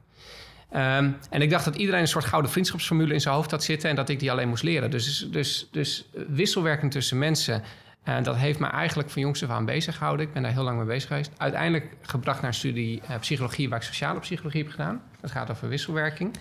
Um, 0.75 1.17
en 1.29 1.41
ik 1.41 1.49
dacht 1.49 1.65
dat 1.65 1.75
iedereen 1.75 2.01
een 2.01 2.07
soort 2.07 2.25
gouden 2.25 2.51
vriendschapsformule 2.51 3.13
in 3.13 3.21
zijn 3.21 3.35
hoofd 3.35 3.51
had 3.51 3.63
zitten 3.63 3.89
en 3.89 3.95
dat 3.95 4.09
ik 4.09 4.19
die 4.19 4.31
alleen 4.31 4.49
moest 4.49 4.63
leren. 4.63 4.91
Dus, 4.91 5.27
dus, 5.31 5.67
dus 5.71 6.09
wisselwerking 6.27 6.91
tussen 6.91 7.17
mensen, 7.17 7.63
en 8.03 8.23
dat 8.23 8.35
heeft 8.35 8.59
me 8.59 8.67
eigenlijk 8.67 9.09
van 9.09 9.21
jongs 9.21 9.43
af 9.43 9.49
aan 9.49 9.65
bezig 9.65 9.97
gehouden. 9.97 10.25
Ik 10.25 10.33
ben 10.33 10.43
daar 10.43 10.51
heel 10.51 10.63
lang 10.63 10.77
mee 10.77 10.85
bezig 10.85 11.07
geweest. 11.07 11.31
Uiteindelijk 11.37 11.95
gebracht 12.01 12.41
naar 12.41 12.49
een 12.49 12.55
studie 12.55 13.01
uh, 13.09 13.19
psychologie, 13.19 13.69
waar 13.69 13.79
ik 13.79 13.85
sociale 13.85 14.19
psychologie 14.19 14.61
heb 14.61 14.71
gedaan. 14.71 15.03
Dat 15.19 15.31
gaat 15.31 15.49
over 15.51 15.69
wisselwerking. 15.69 16.35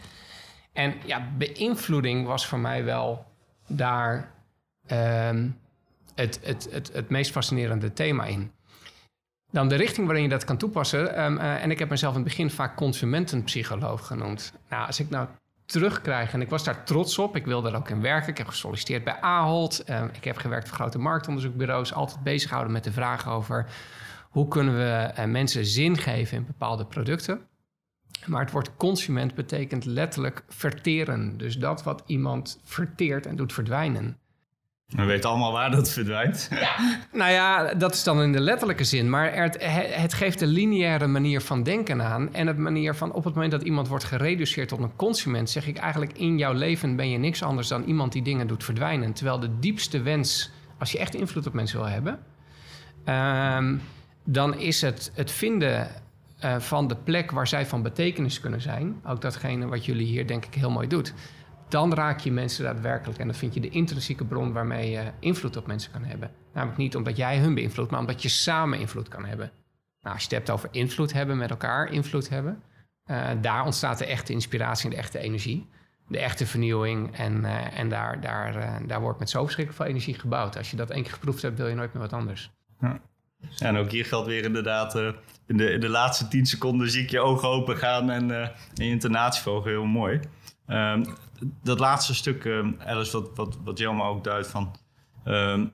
En 0.73 0.95
ja, 1.05 1.29
beïnvloeding 1.37 2.27
was 2.27 2.47
voor 2.47 2.59
mij 2.59 2.85
wel 2.85 3.27
daar 3.67 4.31
um, 4.93 5.59
het, 6.15 6.41
het, 6.43 6.69
het, 6.71 6.93
het 6.93 7.09
meest 7.09 7.31
fascinerende 7.31 7.93
thema 7.93 8.25
in. 8.25 8.53
Dan 9.51 9.69
de 9.69 9.75
richting 9.75 10.07
waarin 10.07 10.25
je 10.25 10.31
dat 10.31 10.45
kan 10.45 10.57
toepassen. 10.57 11.25
Um, 11.25 11.37
uh, 11.37 11.63
en 11.63 11.71
ik 11.71 11.79
heb 11.79 11.89
mezelf 11.89 12.15
in 12.15 12.21
het 12.21 12.29
begin 12.29 12.51
vaak 12.51 12.77
consumentenpsycholoog 12.77 14.07
genoemd. 14.07 14.53
Nou, 14.69 14.87
als 14.87 15.01
ik 15.01 15.11
nou 15.11 15.29
terugkrijg, 15.71 16.33
en 16.33 16.41
ik 16.41 16.51
was 16.51 16.65
daar 16.65 16.85
trots 16.85 17.19
op, 17.19 17.37
ik 17.37 17.45
wilde 17.45 17.69
er 17.69 17.77
ook 17.77 17.89
in 17.89 18.01
werken. 18.01 18.29
Ik 18.29 18.39
heb 18.39 18.47
gesolliciteerd 18.47 19.05
bij 19.05 19.21
Ahold. 19.21 19.83
Uh, 19.91 20.05
ik 20.13 20.25
heb 20.25 20.37
gewerkt 20.37 20.69
voor 20.69 20.77
grote 20.77 20.99
marktonderzoekbureaus. 20.99 21.93
Altijd 21.93 22.23
bezig 22.23 22.49
gehouden 22.49 22.73
met 22.73 22.85
de 22.85 22.93
vraag 22.93 23.29
over 23.29 23.67
hoe 24.31 24.49
kunnen 24.49 24.75
we 24.75 25.13
uh, 25.19 25.25
mensen 25.25 25.65
zin 25.65 25.99
geven 25.99 26.37
in 26.37 26.47
bepaalde 26.47 26.87
producten. 26.87 27.41
Maar 28.27 28.41
het 28.41 28.51
woord 28.51 28.77
consument 28.77 29.35
betekent 29.35 29.85
letterlijk 29.85 30.45
verteren. 30.49 31.37
Dus 31.37 31.57
dat 31.57 31.83
wat 31.83 32.03
iemand 32.07 32.61
verteert 32.65 33.27
en 33.27 33.37
doet 33.37 33.53
verdwijnen. 33.53 34.19
We 34.91 35.05
weten 35.05 35.31
allemaal 35.31 35.53
waar 35.53 35.71
dat 35.71 35.91
verdwijnt. 35.91 36.49
Nou 37.13 37.31
ja, 37.31 37.75
dat 37.75 37.95
is 37.95 38.05
dan 38.05 38.23
in 38.23 38.33
de 38.33 38.41
letterlijke 38.41 38.85
zin. 38.85 39.11
Maar 39.11 39.35
het, 39.35 39.57
het 39.95 40.15
geeft 40.15 40.39
de 40.39 40.47
lineaire 40.47 41.07
manier 41.07 41.41
van 41.41 41.63
denken 41.63 42.03
aan. 42.03 42.35
En 42.35 42.47
het 42.47 42.57
manier 42.57 42.95
van 42.95 43.13
op 43.13 43.25
het 43.25 43.35
moment 43.35 43.53
dat 43.53 43.63
iemand 43.63 43.89
wordt 43.89 44.05
gereduceerd 44.05 44.69
tot 44.69 44.79
een 44.79 44.97
consument, 44.97 45.51
zeg 45.51 45.67
ik 45.67 45.77
eigenlijk 45.77 46.13
in 46.19 46.39
jouw 46.39 46.53
leven 46.53 46.97
ben 46.97 47.11
je 47.11 47.19
niks 47.19 47.43
anders 47.43 47.69
dan 47.69 47.85
iemand 47.85 48.13
die 48.13 48.23
dingen 48.23 48.47
doet 48.47 48.65
verdwijnen. 48.65 49.13
Terwijl 49.13 49.41
de 49.41 49.59
diepste 49.59 50.03
wens, 50.03 50.51
als 50.79 50.93
je 50.93 50.99
echt 50.99 51.15
invloed 51.15 51.47
op 51.47 51.53
mensen 51.53 51.79
wil 51.79 51.89
hebben, 51.89 52.19
ehm, 53.05 53.77
dan 54.25 54.59
is 54.59 54.81
het 54.81 55.13
het 55.15 55.31
vinden 55.31 55.89
uh, 56.45 56.59
van 56.59 56.89
de 56.89 56.97
plek 56.97 57.31
waar 57.31 57.47
zij 57.47 57.67
van 57.67 57.83
betekenis 57.83 58.41
kunnen 58.41 58.61
zijn. 58.61 59.01
Ook 59.07 59.21
datgene 59.21 59.67
wat 59.67 59.85
jullie 59.85 60.07
hier 60.07 60.27
denk 60.27 60.45
ik 60.45 60.55
heel 60.55 60.71
mooi 60.71 60.89
doet 60.89 61.15
dan 61.71 61.95
raak 61.95 62.21
je 62.21 62.33
mensen 62.33 62.65
daadwerkelijk. 62.65 63.19
En 63.19 63.27
dan 63.27 63.37
vind 63.37 63.55
je 63.55 63.61
de 63.61 63.69
intrinsieke 63.69 64.25
bron 64.25 64.53
waarmee 64.53 64.91
je 64.91 65.11
invloed 65.19 65.57
op 65.57 65.67
mensen 65.67 65.93
kan 65.93 66.05
hebben. 66.05 66.31
Namelijk 66.55 66.79
niet 66.79 66.97
omdat 66.97 67.17
jij 67.17 67.39
hun 67.39 67.55
beïnvloedt, 67.55 67.91
maar 67.91 68.01
omdat 68.01 68.23
je 68.23 68.29
samen 68.29 68.79
invloed 68.79 69.09
kan 69.09 69.25
hebben. 69.25 69.51
Nou, 70.01 70.15
als 70.15 70.25
je 70.25 70.29
het 70.29 70.39
hebt 70.39 70.51
over 70.51 70.69
invloed 70.73 71.13
hebben, 71.13 71.37
met 71.37 71.51
elkaar 71.51 71.93
invloed 71.93 72.29
hebben, 72.29 72.63
uh, 73.07 73.29
daar 73.41 73.65
ontstaat 73.65 73.99
de 73.99 74.07
echte 74.07 74.33
inspiratie 74.33 74.85
en 74.85 74.91
de 74.91 74.97
echte 74.97 75.19
energie. 75.19 75.69
De 76.09 76.19
echte 76.19 76.47
vernieuwing. 76.47 77.17
En, 77.17 77.41
uh, 77.41 77.79
en 77.79 77.89
daar, 77.89 78.21
daar, 78.21 78.57
uh, 78.57 78.77
daar 78.87 79.01
wordt 79.01 79.19
met 79.19 79.31
zo 79.31 79.43
verschrikkelijk 79.43 79.83
veel 79.83 79.93
energie 79.93 80.21
gebouwd. 80.21 80.57
Als 80.57 80.71
je 80.71 80.77
dat 80.77 80.91
één 80.91 81.03
keer 81.03 81.13
geproefd 81.13 81.43
hebt, 81.43 81.59
wil 81.59 81.67
je 81.67 81.75
nooit 81.75 81.93
meer 81.93 82.03
wat 82.03 82.13
anders. 82.13 82.51
Ja. 82.81 83.01
En 83.59 83.77
ook 83.77 83.91
hier 83.91 84.05
geldt 84.05 84.27
weer 84.27 84.45
inderdaad, 84.45 84.95
in, 85.47 85.57
de, 85.57 85.71
in 85.71 85.81
de 85.81 85.89
laatste 85.89 86.29
tien 86.29 86.47
seconden 86.47 86.91
zie 86.91 87.03
ik 87.03 87.11
je 87.11 87.21
ogen 87.21 87.49
open 87.49 87.77
gaan 87.77 88.11
en, 88.11 88.31
en 88.31 88.53
je 88.75 88.85
intonatieverhogen 88.85 89.71
heel 89.71 89.85
mooi. 89.85 90.21
Um, 90.67 91.05
dat 91.63 91.79
laatste 91.79 92.15
stuk, 92.15 92.45
um, 92.45 92.77
Alice, 92.85 93.13
wat, 93.13 93.37
wat, 93.37 93.59
wat 93.65 93.79
Jelma 93.79 94.05
ook 94.05 94.25
duidt 94.25 94.49
van 94.49 94.77
um, 95.25 95.73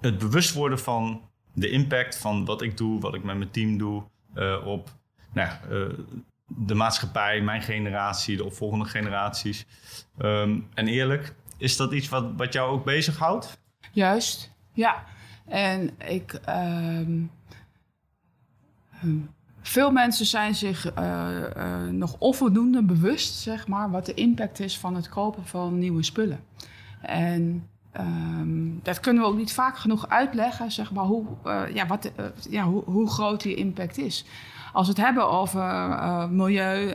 het 0.00 0.18
bewust 0.18 0.52
worden 0.52 0.78
van 0.78 1.28
de 1.52 1.70
impact 1.70 2.18
van 2.18 2.44
wat 2.44 2.62
ik 2.62 2.76
doe, 2.76 3.00
wat 3.00 3.14
ik 3.14 3.22
met 3.22 3.36
mijn 3.36 3.50
team 3.50 3.78
doe 3.78 4.02
uh, 4.34 4.66
op 4.66 4.90
nou, 5.32 5.50
uh, 5.70 5.98
de 6.46 6.74
maatschappij, 6.74 7.40
mijn 7.40 7.62
generatie, 7.62 8.36
de 8.36 8.44
opvolgende 8.44 8.84
generaties. 8.84 9.66
Um, 10.18 10.68
en 10.74 10.88
eerlijk, 10.88 11.34
is 11.56 11.76
dat 11.76 11.92
iets 11.92 12.08
wat, 12.08 12.32
wat 12.36 12.52
jou 12.52 12.70
ook 12.70 12.84
bezighoudt? 12.84 13.58
Juist, 13.92 14.52
ja. 14.72 15.04
En 15.46 16.00
ik. 16.00 16.40
Veel 19.66 19.90
mensen 19.90 20.26
zijn 20.26 20.54
zich 20.54 20.98
uh, 20.98 21.28
uh, 21.56 21.88
nog 21.90 22.16
onvoldoende 22.18 22.82
bewust, 22.82 23.34
zeg 23.34 23.68
maar, 23.68 23.90
wat 23.90 24.06
de 24.06 24.14
impact 24.14 24.60
is 24.60 24.78
van 24.78 24.94
het 24.94 25.08
kopen 25.08 25.46
van 25.46 25.78
nieuwe 25.78 26.02
spullen. 26.02 26.40
En 27.00 27.68
um, 27.98 28.80
dat 28.82 29.00
kunnen 29.00 29.22
we 29.22 29.28
ook 29.28 29.36
niet 29.36 29.52
vaak 29.52 29.78
genoeg 29.78 30.08
uitleggen, 30.08 30.72
zeg 30.72 30.92
maar, 30.92 31.04
hoe, 31.04 31.26
uh, 31.46 31.62
ja, 31.74 31.86
wat, 31.86 32.10
ja, 32.50 32.64
hoe, 32.64 32.82
hoe, 32.84 33.10
groot 33.10 33.42
die 33.42 33.54
impact 33.54 33.98
is. 33.98 34.24
Als 34.72 34.86
we 34.86 34.92
het 34.92 35.02
hebben 35.04 35.30
over 35.30 35.62
milieu, 36.30 36.94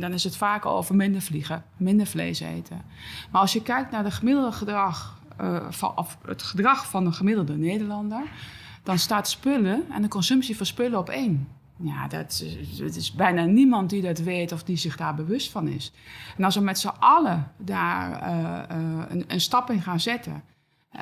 dan 0.00 0.12
is 0.12 0.24
het 0.24 0.36
vaak 0.36 0.66
over 0.66 0.94
minder 0.94 1.22
vliegen, 1.22 1.64
minder 1.76 2.06
vlees 2.06 2.40
eten. 2.40 2.82
Maar 3.30 3.40
als 3.40 3.52
je 3.52 3.62
kijkt 3.62 3.90
naar 3.90 4.04
de 4.04 4.10
gemiddelde 4.10 4.52
gedrag, 4.52 5.20
van, 5.68 5.96
of 5.96 6.18
het 6.26 6.42
gedrag 6.42 6.90
van 6.90 7.04
de 7.04 7.12
gemiddelde 7.12 7.56
Nederlander, 7.56 8.22
dan 8.82 8.98
staat 8.98 9.28
spullen 9.28 9.84
en 9.90 10.02
de 10.02 10.08
consumptie 10.08 10.56
van 10.56 10.66
spullen 10.66 10.98
op 10.98 11.08
één. 11.08 11.55
Ja, 11.78 12.08
dat, 12.08 12.44
het 12.78 12.96
is 12.96 13.12
bijna 13.12 13.44
niemand 13.44 13.90
die 13.90 14.02
dat 14.02 14.18
weet 14.18 14.52
of 14.52 14.62
die 14.62 14.76
zich 14.76 14.96
daar 14.96 15.14
bewust 15.14 15.50
van 15.50 15.68
is. 15.68 15.92
En 16.36 16.44
als 16.44 16.54
we 16.54 16.60
met 16.60 16.78
z'n 16.78 16.92
allen 16.98 17.52
daar 17.56 18.22
uh, 18.22 18.78
uh, 18.78 19.04
een, 19.08 19.24
een, 19.26 19.40
stap 19.40 19.70
in 19.70 19.82
gaan 19.82 20.00
zetten. 20.00 20.42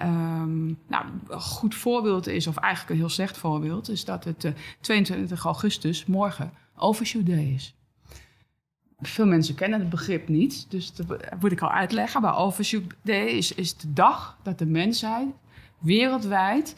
Um, 0.02 0.78
nou, 0.88 1.06
een 1.28 1.40
goed 1.40 1.74
voorbeeld 1.74 2.26
is, 2.26 2.46
of 2.46 2.56
eigenlijk 2.56 2.92
een 2.92 2.98
heel 2.98 3.08
slecht 3.08 3.36
voorbeeld, 3.36 3.88
is 3.88 4.04
dat 4.04 4.24
het 4.24 4.44
uh, 4.44 4.52
22 4.80 5.44
augustus 5.44 6.06
morgen 6.06 6.52
Overshoot 6.76 7.26
Day 7.26 7.52
is. 7.54 7.74
Veel 9.00 9.26
mensen 9.26 9.54
kennen 9.54 9.80
het 9.80 9.88
begrip 9.88 10.28
niet, 10.28 10.70
dus 10.70 10.94
dat 10.94 11.06
moet 11.40 11.52
ik 11.52 11.60
al 11.60 11.70
uitleggen. 11.70 12.20
Maar 12.20 12.36
Overshoot 12.36 12.94
Day 13.02 13.26
is, 13.26 13.54
is 13.54 13.76
de 13.76 13.92
dag 13.92 14.38
dat 14.42 14.58
de 14.58 14.66
mensheid 14.66 15.28
wereldwijd 15.78 16.74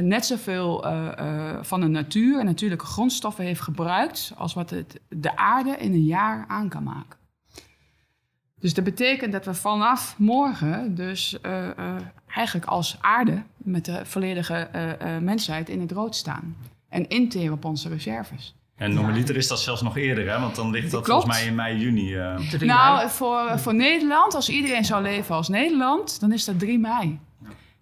net 0.00 0.26
zoveel 0.26 0.86
uh, 0.86 1.08
uh, 1.20 1.56
van 1.60 1.80
de 1.80 1.86
natuur 1.86 2.38
en 2.38 2.44
natuurlijke 2.44 2.86
grondstoffen 2.86 3.44
heeft 3.44 3.60
gebruikt 3.60 4.32
als 4.36 4.54
wat 4.54 4.70
het 4.70 5.00
de 5.08 5.36
aarde 5.36 5.76
in 5.76 5.92
een 5.92 6.04
jaar 6.04 6.44
aan 6.48 6.68
kan 6.68 6.82
maken. 6.82 7.20
Dus 8.60 8.74
dat 8.74 8.84
betekent 8.84 9.32
dat 9.32 9.44
we 9.44 9.54
vanaf 9.54 10.14
morgen 10.18 10.94
dus 10.94 11.38
eigenlijk 12.26 12.66
als 12.66 12.96
aarde 13.00 13.42
met 13.56 13.84
de 13.84 14.00
volledige 14.04 14.68
mensheid 15.20 15.68
in 15.68 15.80
het 15.80 15.92
rood 15.92 16.16
staan. 16.16 16.56
En 16.88 17.08
interen 17.08 17.52
op 17.52 17.64
onze 17.64 17.88
reserves. 17.88 18.54
En 18.76 18.94
normaliter 18.94 19.36
is 19.36 19.48
dat 19.48 19.60
zelfs 19.60 19.82
nog 19.82 19.96
eerder, 19.96 20.30
hè? 20.30 20.40
want 20.40 20.54
dan 20.56 20.70
ligt 20.70 20.90
dat 20.90 21.02
Klopt. 21.02 21.22
volgens 21.22 21.40
mij 21.40 21.48
in 21.48 21.54
mei, 21.54 21.78
juni. 21.78 22.14
nou, 22.66 23.10
voor, 23.10 23.58
voor 23.58 23.74
Nederland, 23.74 24.34
als 24.34 24.48
iedereen 24.48 24.84
zou 24.84 25.02
leven 25.02 25.34
als 25.34 25.48
Nederland, 25.48 26.20
dan 26.20 26.32
is 26.32 26.44
dat 26.44 26.58
3 26.58 26.78
mei. 26.78 27.18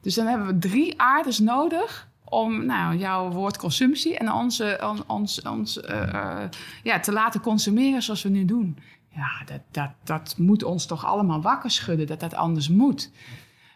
Dus 0.01 0.15
dan 0.15 0.27
hebben 0.27 0.47
we 0.47 0.59
drie 0.59 1.01
aardes 1.01 1.39
nodig 1.39 2.09
om 2.25 2.67
nou, 2.67 2.97
jouw 2.97 3.31
woord 3.31 3.57
consumptie 3.57 4.19
en 4.19 4.33
onze, 4.33 4.95
ons, 5.07 5.43
ons 5.43 5.77
uh, 5.79 6.13
uh, 6.13 6.43
ja, 6.83 7.01
te 7.01 7.13
laten 7.13 7.41
consumeren 7.41 8.03
zoals 8.03 8.23
we 8.23 8.29
nu 8.29 8.45
doen. 8.45 8.79
Ja, 9.09 9.45
dat, 9.45 9.61
dat, 9.71 9.91
dat 10.05 10.35
moet 10.39 10.63
ons 10.63 10.87
toch 10.87 11.05
allemaal 11.05 11.43
wakker 11.43 11.71
schudden, 11.71 12.07
dat 12.07 12.21
dat 12.21 12.35
anders 12.35 12.69
moet. 12.69 13.11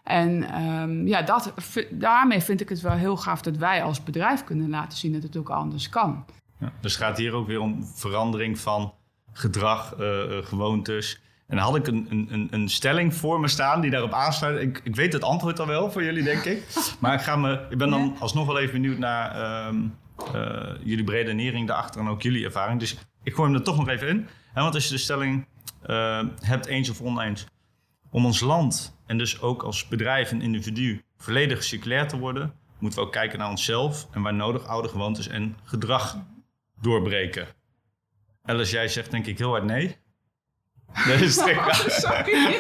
En 0.05 0.63
um, 0.63 1.07
ja, 1.07 1.23
dat, 1.23 1.53
daarmee 1.91 2.41
vind 2.41 2.61
ik 2.61 2.69
het 2.69 2.81
wel 2.81 2.93
heel 2.93 3.17
gaaf 3.17 3.43
dat 3.43 3.57
wij 3.57 3.83
als 3.83 4.03
bedrijf 4.03 4.45
kunnen 4.45 4.71
laten 4.71 4.99
zien 4.99 5.13
dat 5.13 5.23
het 5.23 5.37
ook 5.37 5.51
anders 5.51 5.89
kan. 5.89 6.25
Ja, 6.59 6.73
dus 6.81 6.95
het 6.95 7.03
gaat 7.03 7.19
hier 7.19 7.33
ook 7.33 7.47
weer 7.47 7.61
om 7.61 7.85
verandering 7.85 8.59
van 8.59 8.95
gedrag, 9.33 9.95
gewoontes. 10.43 11.23
En 11.55 11.61
dan 11.61 11.69
had 11.69 11.77
ik 11.77 11.87
een, 11.87 12.27
een, 12.31 12.49
een 12.51 12.69
stelling 12.69 13.15
voor 13.15 13.41
me 13.41 13.49
staan 13.49 13.81
die 13.81 13.91
daarop 13.91 14.13
aansluit. 14.13 14.61
Ik, 14.61 14.81
ik 14.85 14.97
weet 14.97 15.13
het 15.13 15.23
antwoord 15.23 15.61
al 15.61 15.67
wel 15.67 15.91
voor 15.91 16.05
jullie, 16.05 16.23
denk 16.23 16.45
ik. 16.45 16.63
Maar 17.01 17.15
ik, 17.15 17.21
ga 17.21 17.37
me, 17.37 17.67
ik 17.71 17.79
ben 17.79 17.91
dan 17.91 18.17
alsnog 18.19 18.47
wel 18.47 18.59
even 18.59 18.73
benieuwd 18.73 18.99
naar 18.99 19.67
um, 19.67 19.95
uh, 20.35 20.63
jullie 20.85 21.11
redenering 21.11 21.69
daarachter 21.69 22.01
en 22.01 22.09
ook 22.09 22.23
jullie 22.23 22.45
ervaring. 22.45 22.81
Dus 22.81 22.97
ik 23.23 23.35
gooi 23.35 23.49
hem 23.49 23.59
er 23.59 23.65
toch 23.65 23.77
nog 23.77 23.89
even 23.89 24.09
in. 24.09 24.29
He, 24.53 24.63
want 24.63 24.75
als 24.75 24.85
je 24.85 24.91
de 24.91 24.99
stelling 24.99 25.47
uh, 25.87 26.23
hebt, 26.41 26.67
eens 26.67 26.91
of 26.91 27.01
oneens, 27.01 27.47
om 28.11 28.25
ons 28.25 28.41
land 28.41 28.99
en 29.07 29.19
dus 29.19 29.41
ook 29.41 29.63
als 29.63 29.89
bedrijf 29.89 30.31
en 30.31 30.43
individu 30.43 31.03
volledig 31.17 31.65
circulair 31.65 32.09
te 32.09 32.19
worden, 32.19 32.53
moeten 32.79 32.99
we 32.99 33.07
ook 33.07 33.13
kijken 33.13 33.39
naar 33.39 33.51
onszelf 33.51 34.09
en 34.11 34.23
waar 34.23 34.35
nodig 34.35 34.67
oude 34.67 34.89
gewoontes 34.89 35.29
en 35.29 35.57
gedrag 35.65 36.19
doorbreken. 36.81 37.47
Alice, 38.43 38.73
jij 38.73 38.89
zegt 38.89 39.11
denk 39.11 39.27
ik 39.27 39.39
heel 39.39 39.51
hard 39.51 39.65
nee. 39.65 40.03
Dat 41.09 41.21
is 41.21 41.39
oh, 41.39 41.75
sorry. 41.89 42.59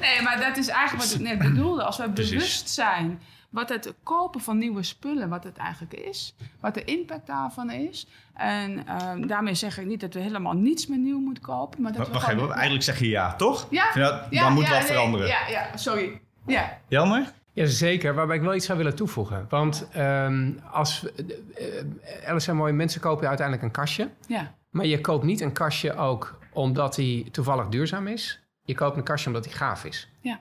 nee, 0.00 0.22
maar 0.22 0.40
dat 0.40 0.56
is 0.56 0.68
eigenlijk 0.68 1.08
wat 1.08 1.14
ik 1.14 1.20
net 1.20 1.38
bedoelde. 1.38 1.82
Als 1.82 1.96
we 1.96 2.08
bewust 2.08 2.68
zijn 2.68 3.20
wat 3.54 3.68
het 3.68 3.94
kopen 4.02 4.40
van 4.40 4.58
nieuwe 4.58 4.82
spullen, 4.82 5.28
wat 5.28 5.44
het 5.44 5.56
eigenlijk 5.56 5.94
is, 5.94 6.34
wat 6.60 6.74
de 6.74 6.84
impact 6.84 7.26
daarvan 7.26 7.70
is. 7.70 8.06
En 8.34 8.84
um, 9.02 9.26
daarmee 9.26 9.54
zeg 9.54 9.78
ik 9.78 9.86
niet 9.86 10.00
dat 10.00 10.14
we 10.14 10.20
helemaal 10.20 10.52
niets 10.52 10.86
meer 10.86 10.98
nieuw 10.98 11.18
moeten 11.18 11.42
kopen. 11.42 11.82
Maar 11.82 11.92
dat 11.92 12.08
Wacht 12.08 12.28
even, 12.28 12.50
eigenlijk 12.50 12.84
zeg 12.84 12.98
je 12.98 13.08
ja, 13.08 13.34
toch? 13.34 13.66
Ja. 13.70 13.92
Dat, 13.92 14.26
ja 14.30 14.42
dan 14.42 14.52
moet 14.52 14.68
wat 14.68 14.78
nee, 14.78 14.86
veranderen. 14.86 15.26
Ja, 15.26 15.48
ja, 15.48 15.76
sorry. 15.76 16.20
Ja. 16.46 16.78
Jelmer? 16.88 17.32
Jazeker, 17.52 18.14
waarbij 18.14 18.36
ik 18.36 18.42
wel 18.42 18.54
iets 18.54 18.66
zou 18.66 18.78
willen 18.78 18.96
toevoegen. 18.96 19.46
Want 19.48 19.88
um, 19.96 20.60
als, 20.70 21.04
uh, 21.04 22.28
Alice 22.28 22.44
zei 22.44 22.56
mooi, 22.56 22.72
mensen 22.72 23.00
kopen 23.00 23.28
uiteindelijk 23.28 23.66
een 23.66 23.72
kastje. 23.72 24.08
Ja. 24.26 24.54
Maar 24.70 24.86
je 24.86 25.00
koopt 25.00 25.24
niet 25.24 25.40
een 25.40 25.52
kastje 25.52 25.96
ook 25.96 26.38
omdat 26.54 26.96
hij 26.96 27.28
toevallig 27.32 27.68
duurzaam 27.68 28.06
is. 28.06 28.40
Je 28.64 28.74
koopt 28.74 28.96
een 28.96 29.02
kastje 29.02 29.28
omdat 29.28 29.44
hij 29.44 29.54
gaaf 29.54 29.84
is. 29.84 30.08
Ja. 30.20 30.40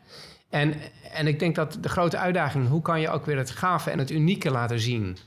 En, 0.49 0.73
en 1.11 1.27
ik 1.27 1.39
denk 1.39 1.55
dat 1.55 1.77
de 1.81 1.89
grote 1.89 2.17
uitdaging, 2.17 2.67
hoe 2.67 2.81
kan 2.81 3.01
je 3.01 3.09
ook 3.09 3.25
weer 3.25 3.37
het 3.37 3.49
gave 3.49 3.89
en 3.89 3.99
het 3.99 4.11
unieke 4.11 4.51
laten 4.51 4.79
zien 4.79 5.17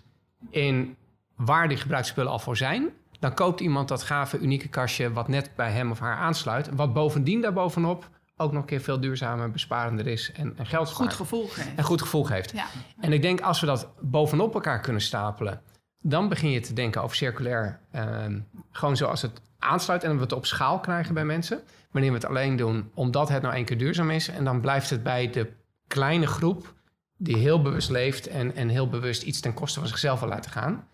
in 0.50 0.96
waar 1.36 1.68
die 1.68 1.76
gebruiksspullen 1.76 2.32
al 2.32 2.38
voor 2.38 2.56
zijn. 2.56 2.88
Dan 3.18 3.34
koopt 3.34 3.60
iemand 3.60 3.88
dat 3.88 4.02
gave, 4.02 4.38
unieke 4.38 4.68
kastje 4.68 5.12
wat 5.12 5.28
net 5.28 5.50
bij 5.56 5.70
hem 5.70 5.90
of 5.90 5.98
haar 5.98 6.16
aansluit. 6.16 6.68
Wat 6.74 6.92
bovendien 6.92 7.40
daarbovenop 7.40 8.08
ook 8.36 8.52
nog 8.52 8.60
een 8.60 8.68
keer 8.68 8.80
veel 8.80 9.00
duurzamer, 9.00 9.50
besparender 9.50 10.06
is 10.06 10.32
en, 10.32 10.52
en 10.56 10.66
geld 10.66 10.90
Goed 10.90 11.14
gevoel 11.14 11.46
geeft. 11.46 11.74
En 11.76 11.84
goed 11.84 12.02
gevoel 12.02 12.24
geeft. 12.24 12.52
Ja. 12.52 12.66
En 13.00 13.12
ik 13.12 13.22
denk 13.22 13.40
als 13.40 13.60
we 13.60 13.66
dat 13.66 13.88
bovenop 14.00 14.54
elkaar 14.54 14.80
kunnen 14.80 15.02
stapelen, 15.02 15.62
dan 15.98 16.28
begin 16.28 16.50
je 16.50 16.60
te 16.60 16.72
denken 16.72 17.02
over 17.02 17.16
circulair. 17.16 17.80
Uh, 17.94 18.24
gewoon 18.70 18.96
zoals 18.96 19.22
het 19.22 19.40
aansluit 19.58 20.04
en 20.04 20.14
we 20.14 20.22
het 20.22 20.32
op 20.32 20.46
schaal 20.46 20.80
krijgen 20.80 21.14
bij 21.14 21.24
mensen. 21.24 21.60
Wanneer 21.90 22.10
we 22.10 22.16
het 22.16 22.26
alleen 22.26 22.56
doen 22.56 22.90
omdat 22.94 23.28
het 23.28 23.42
nou 23.42 23.54
één 23.54 23.64
keer 23.64 23.78
duurzaam 23.78 24.10
is. 24.10 24.28
En 24.28 24.44
dan 24.44 24.60
blijft 24.60 24.90
het 24.90 25.02
bij 25.02 25.30
de 25.30 25.52
kleine 25.86 26.26
groep 26.26 26.74
die 27.16 27.36
heel 27.36 27.62
bewust 27.62 27.90
leeft 27.90 28.26
en, 28.26 28.54
en 28.54 28.68
heel 28.68 28.88
bewust 28.88 29.22
iets 29.22 29.40
ten 29.40 29.54
koste 29.54 29.78
van 29.78 29.88
zichzelf 29.88 30.20
wil 30.20 30.28
laten 30.28 30.50
gaan. 30.50 30.88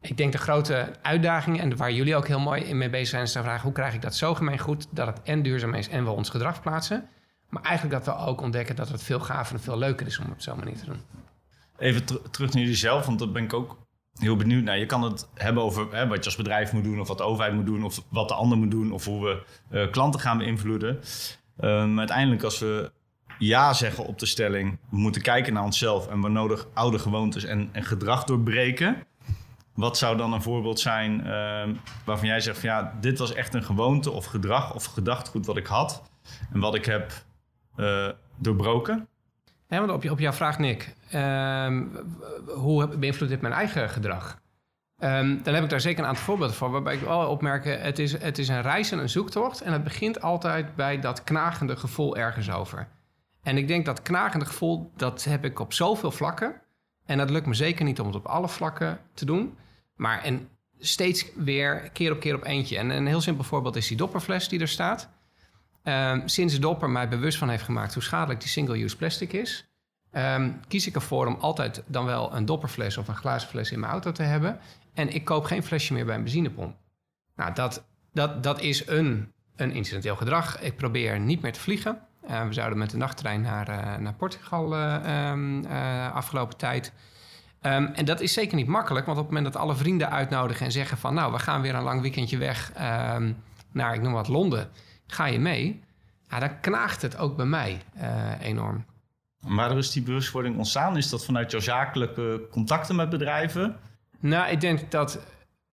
Ik 0.00 0.16
denk 0.16 0.32
de 0.32 0.38
grote 0.38 0.92
uitdaging 1.02 1.60
en 1.60 1.76
waar 1.76 1.92
jullie 1.92 2.16
ook 2.16 2.26
heel 2.26 2.40
mooi 2.40 2.62
in 2.62 2.78
mee 2.78 2.90
bezig 2.90 3.08
zijn, 3.08 3.22
is 3.22 3.32
de 3.32 3.42
vraag: 3.42 3.62
hoe 3.62 3.72
krijg 3.72 3.94
ik 3.94 4.02
dat 4.02 4.14
zo 4.14 4.34
gemeen 4.34 4.58
goed 4.58 4.86
dat 4.90 5.06
het 5.06 5.22
en 5.22 5.42
duurzaam 5.42 5.74
is 5.74 5.88
en 5.88 6.04
we 6.04 6.10
ons 6.10 6.30
gedrag 6.30 6.62
plaatsen? 6.62 7.08
Maar 7.48 7.62
eigenlijk 7.62 8.04
dat 8.04 8.14
we 8.14 8.22
ook 8.22 8.40
ontdekken 8.40 8.76
dat 8.76 8.88
het 8.88 9.02
veel 9.02 9.20
gaver 9.20 9.54
en 9.54 9.62
veel 9.62 9.78
leuker 9.78 10.06
is 10.06 10.18
om 10.18 10.24
het 10.24 10.32
op 10.32 10.40
zo'n 10.40 10.58
manier 10.58 10.76
te 10.76 10.84
doen. 10.84 11.00
Even 11.78 12.04
terug 12.04 12.52
naar 12.52 12.62
jullie 12.62 12.76
zelf, 12.76 13.06
want 13.06 13.18
dat 13.18 13.32
ben 13.32 13.44
ik 13.44 13.52
ook 13.52 13.78
heel 14.18 14.36
benieuwd 14.36 14.64
naar. 14.64 14.78
Je 14.78 14.86
kan 14.86 15.02
het 15.02 15.28
hebben 15.34 15.62
over 15.62 15.86
hè, 15.90 16.06
wat 16.06 16.18
je 16.18 16.24
als 16.24 16.36
bedrijf 16.36 16.72
moet 16.72 16.84
doen, 16.84 17.00
of 17.00 17.08
wat 17.08 17.18
de 17.18 17.24
overheid 17.24 17.54
moet 17.54 17.66
doen, 17.66 17.84
of 17.84 18.02
wat 18.08 18.28
de 18.28 18.34
ander 18.34 18.58
moet 18.58 18.70
doen, 18.70 18.92
of 18.92 19.04
hoe 19.04 19.24
we 19.24 19.42
uh, 19.70 19.90
klanten 19.90 20.20
gaan 20.20 20.38
beïnvloeden. 20.38 20.94
Uh, 20.96 21.86
maar 21.86 21.98
uiteindelijk, 21.98 22.42
als 22.42 22.58
we 22.58 22.90
ja 23.38 23.72
zeggen 23.72 24.06
op 24.06 24.18
de 24.18 24.26
stelling, 24.26 24.78
we 24.90 24.96
moeten 24.96 25.22
kijken 25.22 25.52
naar 25.52 25.64
onszelf 25.64 26.08
en 26.08 26.22
we 26.22 26.28
nodig 26.28 26.66
oude 26.74 26.98
gewoontes 26.98 27.44
en, 27.44 27.68
en 27.72 27.84
gedrag 27.84 28.24
doorbreken. 28.24 29.06
Wat 29.74 29.98
zou 29.98 30.16
dan 30.16 30.32
een 30.32 30.42
voorbeeld 30.42 30.80
zijn 30.80 31.20
uh, 31.20 31.76
waarvan 32.04 32.28
jij 32.28 32.40
zegt 32.40 32.58
van 32.58 32.68
ja, 32.68 32.96
dit 33.00 33.18
was 33.18 33.32
echt 33.32 33.54
een 33.54 33.64
gewoonte 33.64 34.10
of 34.10 34.24
gedrag 34.24 34.74
of 34.74 34.84
gedachtgoed 34.84 35.46
wat 35.46 35.56
ik 35.56 35.66
had 35.66 36.02
en 36.52 36.60
wat 36.60 36.74
ik 36.74 36.84
heb 36.84 37.12
uh, 37.76 38.08
doorbroken? 38.36 39.08
Want 39.68 39.90
op, 39.90 40.10
op 40.10 40.18
jouw 40.18 40.32
vraag, 40.32 40.58
Nick, 40.58 40.94
uh, 41.14 41.82
hoe 42.54 42.96
beïnvloedt 42.96 43.32
dit 43.32 43.40
mijn 43.40 43.54
eigen 43.54 43.90
gedrag? 43.90 44.38
Um, 44.98 45.42
dan 45.42 45.54
heb 45.54 45.64
ik 45.64 45.70
daar 45.70 45.80
zeker 45.80 46.02
een 46.02 46.08
aantal 46.08 46.24
voorbeelden 46.24 46.56
van, 46.56 46.70
waarbij 46.70 46.94
ik 46.94 47.00
wel 47.00 47.28
opmerk, 47.28 47.64
het 47.64 47.98
is, 47.98 48.18
het 48.18 48.38
is 48.38 48.48
een 48.48 48.62
reis 48.62 48.90
en 48.90 48.98
een 48.98 49.08
zoektocht 49.08 49.60
en 49.60 49.72
het 49.72 49.84
begint 49.84 50.22
altijd 50.22 50.74
bij 50.74 51.00
dat 51.00 51.24
knagende 51.24 51.76
gevoel 51.76 52.16
ergens 52.16 52.50
over. 52.50 52.88
En 53.42 53.56
ik 53.56 53.68
denk 53.68 53.84
dat 53.84 54.02
knagende 54.02 54.44
gevoel, 54.46 54.92
dat 54.96 55.24
heb 55.24 55.44
ik 55.44 55.58
op 55.58 55.72
zoveel 55.72 56.10
vlakken. 56.10 56.60
En 57.04 57.18
dat 57.18 57.30
lukt 57.30 57.46
me 57.46 57.54
zeker 57.54 57.84
niet 57.84 58.00
om 58.00 58.06
het 58.06 58.16
op 58.16 58.26
alle 58.26 58.48
vlakken 58.48 58.98
te 59.14 59.24
doen. 59.24 59.58
Maar 59.94 60.22
en 60.22 60.48
steeds 60.78 61.26
weer 61.36 61.90
keer 61.92 62.12
op 62.12 62.20
keer 62.20 62.34
op 62.34 62.44
eentje. 62.44 62.78
En 62.78 62.90
een 62.90 63.06
heel 63.06 63.20
simpel 63.20 63.44
voorbeeld 63.44 63.76
is 63.76 63.88
die 63.88 63.96
dopperfles 63.96 64.48
die 64.48 64.60
er 64.60 64.68
staat. 64.68 65.08
Um, 65.88 66.28
sinds 66.28 66.60
Dopper 66.60 66.90
mij 66.90 67.08
bewust 67.08 67.38
van 67.38 67.48
heeft 67.48 67.62
gemaakt 67.62 67.94
hoe 67.94 68.02
schadelijk 68.02 68.40
die 68.40 68.48
single-use 68.48 68.96
plastic 68.96 69.32
is, 69.32 69.66
um, 70.12 70.60
kies 70.68 70.86
ik 70.86 70.94
ervoor 70.94 71.26
om 71.26 71.36
altijd 71.40 71.82
dan 71.86 72.04
wel 72.04 72.34
een 72.34 72.44
dopperfles 72.44 72.96
of 72.96 73.08
een 73.08 73.16
glazen 73.16 73.48
fles 73.48 73.70
in 73.70 73.80
mijn 73.80 73.92
auto 73.92 74.12
te 74.12 74.22
hebben. 74.22 74.58
En 74.94 75.14
ik 75.14 75.24
koop 75.24 75.44
geen 75.44 75.62
flesje 75.62 75.92
meer 75.92 76.04
bij 76.04 76.14
een 76.14 76.22
benzinepomp. 76.22 76.76
Nou, 77.36 77.52
dat, 77.54 77.86
dat, 78.12 78.42
dat 78.42 78.60
is 78.60 78.88
een, 78.88 79.32
een 79.56 79.72
incidenteel 79.72 80.16
gedrag. 80.16 80.60
Ik 80.60 80.76
probeer 80.76 81.20
niet 81.20 81.42
meer 81.42 81.52
te 81.52 81.60
vliegen. 81.60 81.98
Uh, 82.30 82.46
we 82.46 82.52
zouden 82.52 82.78
met 82.78 82.90
de 82.90 82.96
nachttrein 82.96 83.40
naar, 83.40 83.68
uh, 83.68 83.96
naar 83.96 84.14
Portugal 84.14 84.76
uh, 84.76 86.14
afgelopen 86.14 86.56
tijd. 86.56 86.92
En 87.60 88.04
dat 88.04 88.20
is 88.20 88.32
zeker 88.32 88.56
niet 88.56 88.66
makkelijk, 88.66 89.06
want 89.06 89.18
op 89.18 89.24
het 89.24 89.34
moment 89.34 89.52
dat 89.52 89.62
alle 89.62 89.74
vrienden 89.74 90.10
uitnodigen 90.10 90.66
en 90.66 90.72
zeggen 90.72 90.98
van 90.98 91.14
nou, 91.14 91.32
we 91.32 91.38
gaan 91.38 91.60
weer 91.60 91.74
een 91.74 91.82
lang 91.82 92.00
weekendje 92.00 92.38
weg 92.38 92.72
naar, 93.72 93.94
ik 93.94 94.02
noem 94.02 94.12
wat, 94.12 94.28
Londen 94.28 94.70
Ga 95.06 95.26
je 95.26 95.38
mee? 95.38 95.82
Ja, 96.28 96.38
dan 96.38 96.60
knaagt 96.60 97.02
het 97.02 97.16
ook 97.16 97.36
bij 97.36 97.46
mij 97.46 97.82
uh, 97.96 98.40
enorm. 98.40 98.84
Waar 99.40 99.78
is 99.78 99.90
die 99.90 100.02
bewustwording 100.02 100.56
ontstaan? 100.56 100.96
Is 100.96 101.08
dat 101.08 101.24
vanuit 101.24 101.50
jouw 101.50 101.60
zakelijke 101.60 102.46
contacten 102.50 102.96
met 102.96 103.08
bedrijven? 103.08 103.76
Nou, 104.20 104.50
ik 104.50 104.60
denk 104.60 104.90
dat 104.90 105.18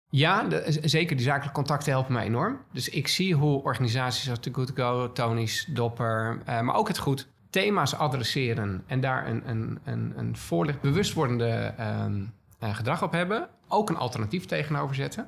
ja, 0.09 0.43
de, 0.43 0.79
zeker 0.83 1.15
die 1.15 1.25
zakelijke 1.25 1.55
contacten 1.55 1.91
helpen 1.91 2.13
mij 2.13 2.25
enorm. 2.25 2.59
Dus 2.71 2.89
ik 2.89 3.07
zie 3.07 3.35
hoe 3.35 3.63
organisaties 3.63 4.29
als 4.29 4.39
The 4.39 4.53
Good 4.53 4.71
Go, 4.75 5.11
Tony's, 5.11 5.65
Dopper, 5.69 6.41
uh, 6.49 6.61
maar 6.61 6.75
ook 6.75 6.87
het 6.87 6.97
goed 6.97 7.27
thema's 7.49 7.93
adresseren 7.93 8.83
en 8.87 9.01
daar 9.01 9.27
een, 9.27 9.49
een, 9.49 9.79
een, 9.83 10.13
een 10.15 10.37
voorlicht 10.37 10.81
bewustwordende 10.81 11.73
uh, 11.79 12.75
gedrag 12.75 13.03
op 13.03 13.11
hebben. 13.11 13.47
Ook 13.67 13.89
een 13.89 13.97
alternatief 13.97 14.45
tegenover 14.45 14.95
zetten. 14.95 15.27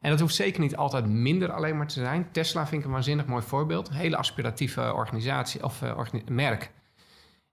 En 0.00 0.10
dat 0.10 0.20
hoeft 0.20 0.34
zeker 0.34 0.60
niet 0.60 0.76
altijd 0.76 1.06
minder 1.06 1.52
alleen 1.52 1.76
maar 1.76 1.86
te 1.86 2.00
zijn. 2.00 2.28
Tesla 2.32 2.66
vind 2.66 2.80
ik 2.80 2.86
een 2.86 2.92
waanzinnig 2.92 3.26
mooi 3.26 3.42
voorbeeld. 3.42 3.88
Een 3.88 3.94
hele 3.94 4.16
aspiratieve 4.16 4.94
organisatie 4.94 5.64
of 5.64 5.82
uh, 5.82 6.02
merk. 6.28 6.70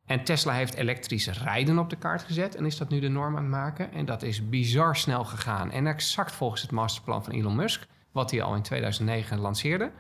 En 0.06 0.24
Tesla 0.24 0.54
heeft 0.54 0.74
elektrisch 0.74 1.28
rijden 1.28 1.80
op 1.80 1.90
de 1.90 1.96
kaart 1.96 2.24
gezet 2.24 2.56
en 2.56 2.66
is 2.66 2.78
dat 2.78 2.90
nu 2.90 3.00
de 3.00 3.08
norm 3.08 3.36
aan 3.36 3.42
het 3.42 3.52
maken. 3.52 3.92
En 3.92 4.06
dat 4.06 4.24
is 4.24 4.50
bizar 4.50 4.96
snel 4.96 5.24
gegaan. 5.24 5.72
En 5.72 5.88
exact 5.88 6.32
volgens 6.32 6.62
het 6.62 6.72
masterplan 6.72 7.24
van 7.24 7.34
Elon 7.34 7.56
Musk, 7.56 7.88
wat 8.12 8.32
hij 8.32 8.42
al 8.42 8.56
in 8.56 8.62
2009 8.62 9.40
lanceerde. 9.40 9.92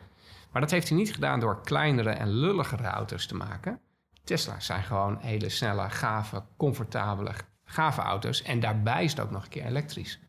Maar 0.51 0.61
dat 0.61 0.71
heeft 0.71 0.89
hij 0.89 0.97
niet 0.97 1.13
gedaan 1.13 1.39
door 1.39 1.61
kleinere 1.61 2.09
en 2.09 2.29
lulligere 2.29 2.87
auto's 2.87 3.25
te 3.25 3.35
maken. 3.35 3.79
Tesla's 4.23 4.65
zijn 4.65 4.83
gewoon 4.83 5.17
hele 5.19 5.49
snelle, 5.49 5.89
gave, 5.89 6.43
comfortabele, 6.57 7.31
gave 7.63 8.01
auto's. 8.01 8.41
En 8.41 8.59
daarbij 8.59 9.03
is 9.03 9.11
het 9.11 9.19
ook 9.19 9.31
nog 9.31 9.43
een 9.43 9.49
keer 9.49 9.65
elektrisch. 9.65 10.19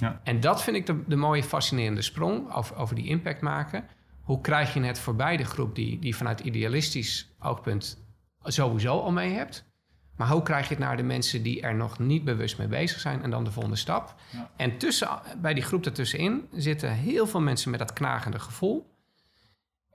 Ja. 0.00 0.20
En 0.24 0.40
dat 0.40 0.62
vind 0.62 0.76
ik 0.76 0.86
de, 0.86 1.02
de 1.06 1.16
mooie, 1.16 1.42
fascinerende 1.42 2.02
sprong 2.02 2.54
over, 2.54 2.76
over 2.76 2.94
die 2.94 3.06
impact 3.06 3.40
maken. 3.40 3.84
Hoe 4.20 4.40
krijg 4.40 4.74
je 4.74 4.80
het 4.80 4.98
voorbij 4.98 5.36
de 5.36 5.44
groep 5.44 5.74
die, 5.74 5.98
die 5.98 6.16
vanuit 6.16 6.40
idealistisch 6.40 7.34
oogpunt 7.38 8.04
sowieso 8.42 9.00
al 9.00 9.12
mee 9.12 9.32
hebt? 9.32 9.68
Maar 10.16 10.28
hoe 10.28 10.42
krijg 10.42 10.68
je 10.68 10.74
het 10.74 10.82
naar 10.82 10.96
de 10.96 11.02
mensen 11.02 11.42
die 11.42 11.60
er 11.60 11.74
nog 11.74 11.98
niet 11.98 12.24
bewust 12.24 12.58
mee 12.58 12.68
bezig 12.68 13.00
zijn 13.00 13.22
en 13.22 13.30
dan 13.30 13.44
de 13.44 13.50
volgende 13.50 13.76
stap? 13.76 14.14
Ja. 14.30 14.50
En 14.56 14.78
tussen, 14.78 15.08
bij 15.40 15.54
die 15.54 15.62
groep 15.62 15.84
ertussenin 15.84 16.48
zitten 16.52 16.92
heel 16.92 17.26
veel 17.26 17.40
mensen 17.40 17.70
met 17.70 17.78
dat 17.78 17.92
knagende 17.92 18.38
gevoel. 18.38 18.90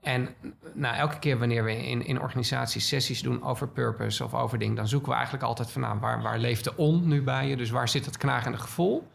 En 0.00 0.34
nou, 0.74 0.96
elke 0.96 1.18
keer 1.18 1.38
wanneer 1.38 1.64
we 1.64 1.86
in, 1.86 2.04
in 2.04 2.20
organisaties 2.20 2.88
sessies 2.88 3.22
doen 3.22 3.42
over 3.42 3.68
purpose 3.68 4.24
of 4.24 4.34
over 4.34 4.58
dingen, 4.58 4.76
dan 4.76 4.88
zoeken 4.88 5.08
we 5.08 5.14
eigenlijk 5.14 5.44
altijd 5.44 5.70
van 5.70 5.80
nou, 5.80 5.98
waar, 5.98 6.22
waar 6.22 6.38
leeft 6.38 6.64
de 6.64 6.76
on 6.76 7.08
nu 7.08 7.22
bij 7.22 7.48
je? 7.48 7.56
Dus 7.56 7.70
waar 7.70 7.88
zit 7.88 8.06
het 8.06 8.16
knagende 8.16 8.58
gevoel? 8.58 9.08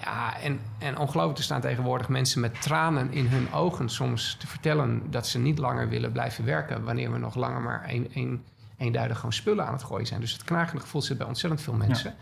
Ja, 0.00 0.40
en, 0.40 0.60
en 0.78 0.98
ongelooflijk, 0.98 1.38
er 1.38 1.44
staan 1.44 1.60
tegenwoordig 1.60 2.08
mensen 2.08 2.40
met 2.40 2.62
tranen 2.62 3.12
in 3.12 3.26
hun 3.26 3.52
ogen 3.52 3.88
soms 3.88 4.36
te 4.38 4.46
vertellen 4.46 5.10
dat 5.10 5.26
ze 5.26 5.38
niet 5.38 5.58
langer 5.58 5.88
willen 5.88 6.12
blijven 6.12 6.44
werken 6.44 6.84
wanneer 6.84 7.12
we 7.12 7.18
nog 7.18 7.34
langer 7.34 7.60
maar 7.60 7.84
een, 7.88 8.10
een, 8.14 8.44
eenduidig 8.76 9.16
gewoon 9.16 9.32
spullen 9.32 9.66
aan 9.66 9.72
het 9.72 9.82
gooien 9.82 10.06
zijn. 10.06 10.20
Dus 10.20 10.32
het 10.32 10.44
knagende 10.44 10.82
gevoel 10.82 11.02
zit 11.02 11.18
bij 11.18 11.26
ontzettend 11.26 11.62
veel 11.62 11.74
mensen. 11.74 12.14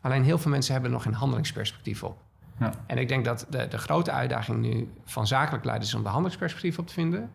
Alleen 0.00 0.24
heel 0.24 0.38
veel 0.38 0.50
mensen 0.50 0.72
hebben 0.72 0.90
er 0.90 0.96
nog 0.96 1.06
geen 1.06 1.14
handelingsperspectief 1.14 2.02
op. 2.02 2.22
Ja. 2.58 2.72
En 2.86 2.98
ik 2.98 3.08
denk 3.08 3.24
dat 3.24 3.46
de, 3.48 3.68
de 3.68 3.78
grote 3.78 4.10
uitdaging 4.10 4.60
nu 4.60 4.92
van 5.04 5.26
zakelijk 5.26 5.64
leiders 5.64 5.88
is 5.88 5.96
om 5.96 6.02
de 6.02 6.08
handelingsperspectief 6.08 6.78
op 6.78 6.86
te 6.86 6.92
vinden. 6.92 7.30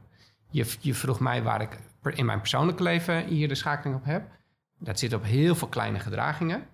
Je, 0.49 0.73
je 0.79 0.93
vroeg 0.93 1.19
mij 1.19 1.43
waar 1.43 1.61
ik 1.61 1.77
in 2.15 2.25
mijn 2.25 2.39
persoonlijke 2.39 2.83
leven 2.83 3.25
hier 3.25 3.47
de 3.47 3.55
schakeling 3.55 3.97
op 3.97 4.05
heb. 4.05 4.23
Dat 4.79 4.99
zit 4.99 5.13
op 5.13 5.23
heel 5.23 5.55
veel 5.55 5.67
kleine 5.67 5.99
gedragingen. 5.99 6.67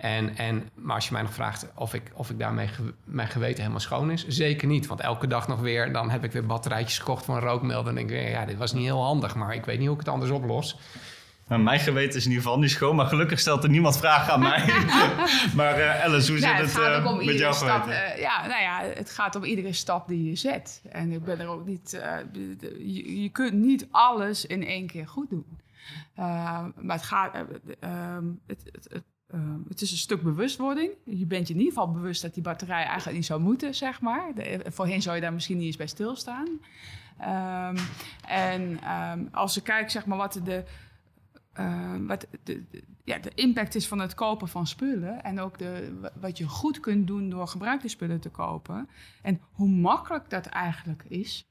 En, 0.00 0.36
en, 0.36 0.68
maar 0.74 0.94
als 0.94 1.06
je 1.06 1.12
mij 1.12 1.22
nog 1.22 1.34
vraagt 1.34 1.66
of 1.74 1.94
ik, 1.94 2.02
of 2.14 2.30
ik 2.30 2.38
daarmee 2.38 2.68
mijn 3.04 3.28
geweten 3.28 3.58
helemaal 3.58 3.80
schoon 3.80 4.10
is, 4.10 4.26
zeker 4.26 4.68
niet. 4.68 4.86
Want 4.86 5.00
elke 5.00 5.26
dag 5.26 5.48
nog 5.48 5.60
weer, 5.60 5.92
dan 5.92 6.10
heb 6.10 6.24
ik 6.24 6.32
weer 6.32 6.46
batterijtjes 6.46 6.98
gekocht 6.98 7.24
voor 7.24 7.36
een 7.36 7.42
rookmelder. 7.42 7.88
En 7.88 7.94
denk 7.94 8.10
ik 8.10 8.30
ja, 8.30 8.44
dit 8.44 8.56
was 8.56 8.72
niet 8.72 8.84
heel 8.84 9.02
handig, 9.02 9.34
maar 9.34 9.54
ik 9.54 9.64
weet 9.64 9.78
niet 9.78 9.86
hoe 9.86 9.96
ik 9.96 10.04
het 10.04 10.14
anders 10.14 10.30
oplos. 10.30 10.78
Nou, 11.48 11.62
mijn 11.62 11.80
geweten 11.80 12.18
is 12.18 12.24
in 12.24 12.30
ieder 12.30 12.44
geval 12.44 12.58
niet 12.58 12.70
schoon, 12.70 12.96
maar 12.96 13.06
gelukkig 13.06 13.38
stelt 13.38 13.62
er 13.62 13.70
niemand 13.70 13.98
vragen 13.98 14.32
aan 14.32 14.40
mij. 14.40 14.64
maar 15.56 15.78
uh, 15.78 16.04
Alice, 16.04 16.30
hoe 16.30 16.40
zit 16.40 16.52
het, 16.52 16.76
het 16.76 17.04
uh, 17.04 17.24
met 17.24 17.38
jouw 17.38 17.52
stap, 17.52 17.86
uh, 17.86 18.18
ja, 18.18 18.46
nou 18.46 18.62
ja, 18.62 18.82
het 18.94 19.10
gaat 19.10 19.36
om 19.36 19.44
iedere 19.44 19.72
stap 19.72 20.08
die 20.08 20.28
je 20.28 20.36
zet. 20.36 20.82
En 20.88 21.12
ik 21.12 21.24
ben 21.24 21.40
er 21.40 21.48
ook 21.48 21.66
niet... 21.66 22.00
Je, 22.78 23.22
je, 23.22 23.28
kunt 23.28 23.52
niet 23.52 23.86
alles 23.90 24.46
in 24.46 24.66
één 24.66 24.86
keer 24.86 25.08
goed 25.08 25.30
doen. 25.30 25.58
maar 26.14 26.96
het 26.96 27.02
gaat... 27.02 27.34
Ehm, 27.80 28.24
het, 28.46 28.62
het, 28.64 29.02
Ehm, 29.32 29.58
het 29.68 29.80
is 29.80 29.90
een 29.90 29.96
stuk 29.96 30.22
bewustwording. 30.22 30.92
Je 31.04 31.26
bent 31.26 31.48
je 31.48 31.54
in 31.54 31.60
ieder 31.60 31.74
geval 31.74 31.92
bewust 31.92 32.22
dat 32.22 32.34
die 32.34 32.42
batterij 32.42 32.84
eigenlijk 32.84 33.16
niet 33.16 33.26
zou 33.26 33.40
moeten, 33.40 33.74
zeg 33.74 34.00
maar. 34.00 34.34
De, 34.34 34.60
voorheen 34.66 35.02
zou 35.02 35.14
je 35.14 35.22
daar 35.22 35.32
misschien 35.32 35.56
niet 35.56 35.66
eens 35.66 35.76
bij 35.76 35.86
stilstaan. 35.86 36.48
Um, 37.20 37.76
en 38.26 38.90
um, 38.90 39.28
als 39.32 39.56
ik 39.56 39.64
kijk, 39.64 39.90
zeg 39.90 40.06
maar, 40.06 40.18
wat 40.18 40.40
de, 40.44 40.64
wat 42.06 42.26
de, 42.42 42.62
ja, 43.04 43.18
de 43.18 43.32
impact 43.34 43.74
is 43.74 43.88
van 43.88 43.98
het 43.98 44.14
kopen 44.14 44.48
van 44.48 44.66
spullen. 44.66 45.22
En 45.22 45.40
ook 45.40 45.58
de, 45.58 46.00
wat 46.20 46.38
je 46.38 46.48
goed 46.48 46.80
kunt 46.80 47.06
doen 47.06 47.30
door 47.30 47.48
gebruikte 47.48 47.88
spullen 47.88 48.20
te 48.20 48.30
kopen. 48.30 48.88
En 49.22 49.40
hoe 49.52 49.68
makkelijk 49.68 50.30
dat 50.30 50.46
eigenlijk 50.46 51.04
is. 51.08 51.48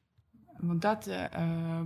Want 0.58 0.82
dat, 0.82 1.08
uh, 1.08 1.82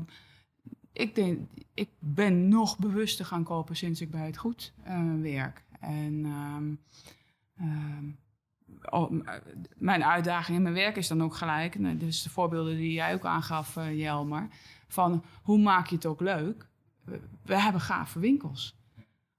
ik 0.94 1.16
denk, 1.16 1.40
ik 1.74 1.90
ben 2.00 2.48
nog 2.48 2.78
bewuster 2.78 3.26
gaan 3.26 3.44
kopen 3.44 3.76
sinds 3.76 4.02
ik 4.02 4.12
bij 4.12 4.26
het 4.26 4.38
goed 4.38 4.74
uh, 4.88 5.22
werk. 5.22 5.64
En 5.84 6.26
um, 6.26 6.80
um, 7.62 8.18
oh, 8.90 9.12
mijn 9.78 10.04
uitdaging 10.04 10.58
in 10.58 10.64
mijn 10.64 10.76
werk 10.76 10.96
is 10.96 11.08
dan 11.08 11.24
ook 11.24 11.36
gelijk, 11.36 11.80
nou, 11.80 11.98
dus 11.98 12.24
de 12.24 12.30
voorbeelden 12.30 12.76
die 12.76 12.94
jij 12.94 13.14
ook 13.14 13.26
aangaf, 13.26 13.76
uh, 13.76 14.00
Jelmer, 14.00 14.48
van 14.88 15.24
hoe 15.42 15.60
maak 15.60 15.88
je 15.88 15.96
het 15.96 16.06
ook 16.06 16.22
leuk? 16.22 16.68
We, 17.04 17.22
we 17.42 17.60
hebben 17.60 17.82
gave 17.82 18.20
winkels. 18.20 18.82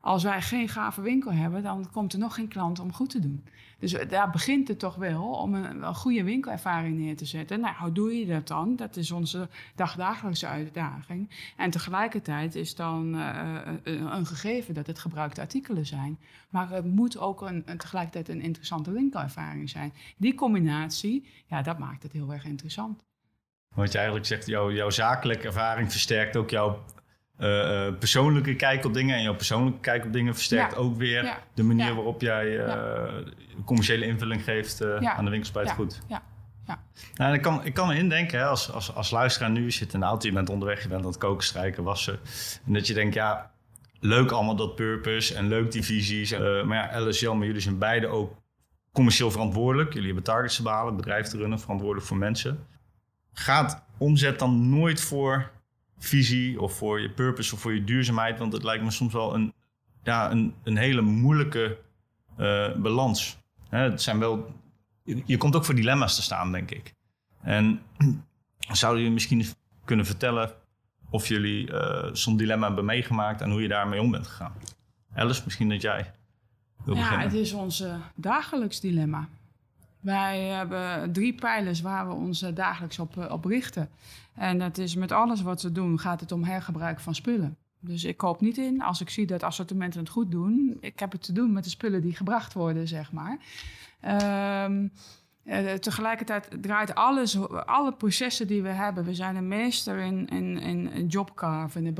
Als 0.00 0.22
wij 0.22 0.42
geen 0.42 0.68
gave 0.68 1.00
winkel 1.00 1.32
hebben, 1.32 1.62
dan 1.62 1.90
komt 1.90 2.12
er 2.12 2.18
nog 2.18 2.34
geen 2.34 2.48
klant 2.48 2.78
om 2.78 2.92
goed 2.92 3.10
te 3.10 3.20
doen. 3.20 3.44
Dus 3.84 4.08
daar 4.08 4.30
begint 4.30 4.68
het 4.68 4.78
toch 4.78 4.94
wel 4.94 5.22
om 5.22 5.54
een, 5.54 5.94
goede 5.94 6.24
winkelervaring 6.24 6.98
neer 6.98 7.16
te 7.16 7.24
zetten. 7.24 7.60
Nou, 7.60 7.74
hoe 7.76 7.92
doe 7.92 8.18
je 8.18 8.26
dat 8.26 8.48
dan? 8.48 8.76
Dat 8.76 8.96
is 8.96 9.10
onze 9.10 9.48
dagdagelijkse 9.74 10.46
uitdaging. 10.46 11.30
En 11.56 11.70
tegelijkertijd 11.70 12.54
is 12.54 12.74
dan 12.74 13.14
uh, 13.14 13.60
een 13.84 14.26
gegeven 14.26 14.74
dat 14.74 14.86
het 14.86 14.98
gebruikte 14.98 15.40
artikelen 15.40 15.86
zijn. 15.86 16.18
Maar 16.48 16.70
het 16.70 16.84
moet 16.84 17.18
ook 17.18 17.40
een, 17.40 17.64
tegelijkertijd 17.76 18.28
een 18.28 18.40
interessante 18.40 18.92
winkelervaring 18.92 19.70
zijn. 19.70 19.92
Die 20.16 20.34
combinatie, 20.34 21.28
ja, 21.46 21.62
dat 21.62 21.78
maakt 21.78 22.02
het 22.02 22.12
heel 22.12 22.32
erg 22.32 22.44
interessant. 22.44 23.04
Wat 23.74 23.92
je 23.92 23.96
eigenlijk 23.96 24.26
zegt, 24.26 24.46
jouw, 24.46 24.72
jouw 24.72 24.90
zakelijke 24.90 25.46
ervaring 25.46 25.90
versterkt 25.90 26.36
ook 26.36 26.50
jouw 26.50 26.84
eh, 27.44 27.86
eh, 27.86 27.94
persoonlijke 27.98 28.54
kijk 28.54 28.84
op 28.84 28.94
dingen. 28.94 29.16
En 29.16 29.22
jouw 29.22 29.34
persoonlijke 29.34 29.80
kijk 29.80 30.04
op 30.04 30.12
dingen 30.12 30.34
versterkt 30.34 30.72
Ja. 30.72 30.78
ook 30.78 30.96
weer 30.96 31.24
Ja. 31.24 31.38
de 31.54 31.62
manier 31.62 31.86
Ja. 31.86 31.94
waarop 31.94 32.20
jij 32.20 32.58
eh, 32.58 33.12
commerciële 33.64 34.04
invulling 34.06 34.44
geeft 34.44 34.84
aan 34.84 35.24
de 35.24 35.30
winkels 35.30 35.52
bij 35.52 35.62
het 35.62 35.72
goed. 35.72 36.00
Ja. 36.08 36.22
Ja. 36.66 36.82
Nou, 37.14 37.34
ik, 37.34 37.42
kan, 37.42 37.64
ik 37.64 37.74
kan 37.74 37.88
me 37.88 37.96
indenken, 37.96 38.38
hè, 38.38 38.44
als, 38.44 38.72
als, 38.72 38.94
als 38.94 39.10
luisteraar 39.10 39.50
nu, 39.50 39.64
je 39.64 39.70
zit 39.70 39.92
in 39.94 40.00
de 40.00 40.06
auto, 40.06 40.26
je 40.28 40.34
bent 40.34 40.48
onderweg, 40.50 40.82
je 40.82 40.88
bent 40.88 41.00
aan 41.00 41.06
het 41.06 41.18
koken, 41.18 41.44
strijken, 41.44 41.82
wassen. 41.82 42.18
En 42.66 42.72
dat 42.72 42.86
je 42.86 42.94
denkt, 42.94 43.14
ja, 43.14 43.50
leuk 44.00 44.30
allemaal 44.30 44.56
dat 44.56 44.74
purpose 44.74 45.34
en 45.34 45.48
leuk 45.48 45.72
die 45.72 45.82
visies. 45.82 46.38
Maar 46.38 46.74
ja, 46.76 46.90
Alice, 46.90 47.24
Jan, 47.24 47.38
maar 47.38 47.46
jullie 47.46 47.60
zijn 47.62 47.78
beide 47.78 48.06
ook 48.06 48.32
commercieel 48.92 49.30
verantwoordelijk. 49.30 49.88
Jullie 49.92 50.06
hebben 50.06 50.24
targets 50.24 50.56
te 50.56 50.62
behalen, 50.62 50.96
bedrijf 50.96 51.26
te 51.26 51.36
runnen, 51.36 51.60
verantwoordelijk 51.60 52.06
voor 52.06 52.16
mensen. 52.16 52.66
Gaat 53.32 53.84
omzet 53.98 54.38
dan 54.38 54.68
nooit 54.78 55.00
voor 55.00 55.50
visie 56.06 56.60
of 56.60 56.76
voor 56.76 57.00
je 57.00 57.10
purpose 57.10 57.54
of 57.54 57.60
voor 57.60 57.74
je 57.74 57.84
duurzaamheid? 57.84 58.38
Want 58.38 58.52
het 58.52 58.62
lijkt 58.62 58.84
me 58.84 58.90
soms 58.90 59.12
wel 59.12 59.34
een, 59.34 59.52
ja, 60.02 60.30
een, 60.30 60.54
een 60.62 60.76
hele 60.76 61.00
moeilijke 61.00 61.78
eh, 62.36 62.72
balans. 62.76 63.38
Hè, 63.68 63.78
het 63.78 64.02
zijn 64.02 64.18
wel, 64.18 64.54
je, 65.04 65.22
je 65.26 65.36
komt 65.36 65.56
ook 65.56 65.64
voor 65.64 65.74
dilemma's 65.74 66.14
te 66.16 66.22
staan, 66.22 66.52
denk 66.52 66.70
ik. 66.70 66.94
En 67.42 67.80
zouden 68.58 69.00
jullie 69.00 69.14
misschien 69.14 69.44
kunnen 69.84 70.06
vertellen 70.06 70.52
of 71.10 71.28
jullie 71.28 71.72
eh, 71.72 72.10
zo'n 72.12 72.36
dilemma 72.36 72.66
hebben 72.66 72.84
meegemaakt 72.84 73.40
en 73.40 73.50
hoe 73.50 73.62
je 73.62 73.68
daarmee 73.68 74.00
om 74.00 74.10
bent 74.10 74.26
gegaan? 74.26 74.52
Alice, 75.14 75.42
misschien 75.44 75.68
dat 75.68 75.82
jij 75.82 76.12
wil 76.84 76.94
Ja, 76.94 77.00
beginnen. 77.00 77.26
het 77.26 77.36
is 77.36 77.52
ons 77.52 77.80
eh, 77.80 77.94
dagelijks 78.14 78.80
dilemma. 78.80 79.28
Wij 80.04 80.40
hebben 80.40 81.12
drie 81.12 81.34
pijlers 81.34 81.80
waar 81.80 82.08
we 82.08 82.14
ons 82.14 82.42
eh, 82.42 82.54
dagelijks 82.54 82.98
op, 82.98 83.16
eh, 83.18 83.32
op 83.32 83.44
richten. 83.44 83.90
En 84.34 84.58
dat 84.58 84.78
is 84.78 84.94
met 84.94 85.12
alles 85.12 85.42
wat 85.42 85.62
we 85.62 85.72
doen, 85.72 85.98
gaat 85.98 86.20
het 86.20 86.32
om 86.32 86.44
hergebruik 86.44 87.00
van 87.00 87.14
spullen. 87.14 87.56
Dus 87.80 88.04
ik 88.04 88.16
koop 88.16 88.40
niet 88.40 88.58
in 88.58 88.82
als 88.82 89.00
ik 89.00 89.10
zie 89.10 89.26
dat 89.26 89.42
assortimenten 89.42 90.00
het 90.00 90.08
goed 90.08 90.30
doen. 90.30 90.76
Ik 90.80 90.98
heb 90.98 91.12
het 91.12 91.22
te 91.22 91.32
doen 91.32 91.52
met 91.52 91.64
de 91.64 91.70
spullen 91.70 92.02
die 92.02 92.16
gebracht 92.16 92.52
worden, 92.52 92.88
zeg 92.88 93.12
maar. 93.12 93.38
Eh, 95.44 95.72
tegelijkertijd 95.80 96.48
draait 96.60 96.94
alles, 96.94 97.48
alle 97.48 97.92
processen 97.92 98.46
die 98.46 98.62
we 98.62 98.68
hebben. 98.68 99.04
We 99.04 99.14
zijn 99.14 99.36
een 99.36 99.48
meester 99.48 99.98
in, 99.98 100.28
in, 100.28 100.58
in 100.92 101.06
jobcarve. 101.06 101.92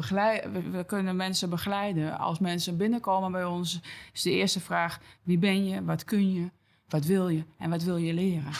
We 0.70 0.84
kunnen 0.86 1.16
mensen 1.16 1.50
begeleiden. 1.50 2.18
Als 2.18 2.38
mensen 2.38 2.76
binnenkomen 2.76 3.32
bij 3.32 3.44
ons, 3.44 3.80
is 4.12 4.22
de 4.22 4.30
eerste 4.30 4.60
vraag: 4.60 5.00
wie 5.22 5.38
ben 5.38 5.66
je, 5.66 5.84
wat 5.84 6.04
kun 6.04 6.32
je, 6.32 6.50
wat 6.94 7.04
wil 7.04 7.28
je 7.28 7.44
en 7.58 7.70
wat 7.70 7.82
wil 7.82 7.96
je 7.96 8.12
leren? 8.12 8.52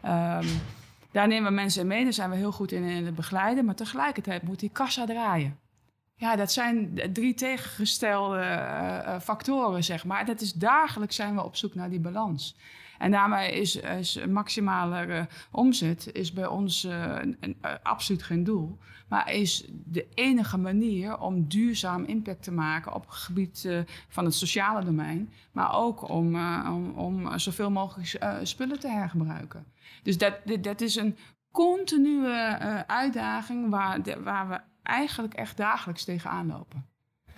Ehm, 0.00 0.46
daar 1.10 1.28
nemen 1.28 1.48
we 1.48 1.54
mensen 1.54 1.86
mee, 1.86 2.04
daar 2.04 2.12
zijn 2.12 2.30
we 2.30 2.36
heel 2.36 2.52
goed 2.52 2.72
in, 2.72 2.82
in 2.82 3.06
het 3.06 3.14
begeleiden. 3.14 3.64
Maar 3.64 3.74
tegelijkertijd 3.74 4.42
moet 4.42 4.60
die 4.60 4.70
kassa 4.70 5.06
draaien. 5.06 5.58
Ja, 6.14 6.36
dat 6.36 6.52
zijn 6.52 7.00
drie 7.12 7.34
tegengestelde 7.34 8.38
eh, 8.38 8.98
eh, 8.98 9.20
factoren, 9.20 9.84
zeg 9.84 10.04
maar. 10.04 10.24
Dat 10.26 10.40
is 10.40 10.52
dagelijks 10.52 11.16
zijn 11.16 11.34
we 11.34 11.44
op 11.44 11.56
zoek 11.56 11.74
naar 11.74 11.90
die 11.90 12.00
balans. 12.00 12.56
En 13.02 13.10
daarmee 13.10 13.52
is, 13.52 13.76
is 13.76 14.26
maximale 14.26 14.96
eh, 14.96 15.24
omzet 15.50 16.10
is 16.12 16.32
bij 16.32 16.46
ons 16.46 16.84
eh, 16.84 17.14
een- 17.20 17.36
een- 17.40 17.56
eh, 17.60 17.72
absoluut 17.82 18.22
geen 18.22 18.44
doel. 18.44 18.78
Maar 19.08 19.32
is 19.32 19.64
de 19.84 20.06
enige 20.14 20.58
manier 20.58 21.18
om 21.18 21.48
duurzaam 21.48 22.04
impact 22.04 22.42
te 22.42 22.52
maken 22.52 22.94
op 22.94 23.06
het 23.06 23.14
gebied 23.14 23.68
van 24.08 24.24
het 24.24 24.34
sociale 24.34 24.84
domein. 24.84 25.32
Maar 25.52 25.74
ook 25.74 26.08
om, 26.08 26.36
om, 26.66 26.90
om 26.90 27.38
zoveel 27.38 27.70
mogelijk 27.70 28.18
spullen 28.42 28.80
te 28.80 28.88
hergebruiken. 28.88 29.64
Dus 30.02 30.18
dat, 30.18 30.34
dat 30.60 30.80
is 30.80 30.96
een 30.96 31.16
continue 31.50 32.28
uitdaging 32.86 33.70
waar, 33.70 34.00
waar 34.24 34.48
we 34.48 34.60
eigenlijk 34.82 35.34
echt 35.34 35.56
dagelijks 35.56 36.04
tegenaan 36.04 36.46
lopen. 36.46 36.86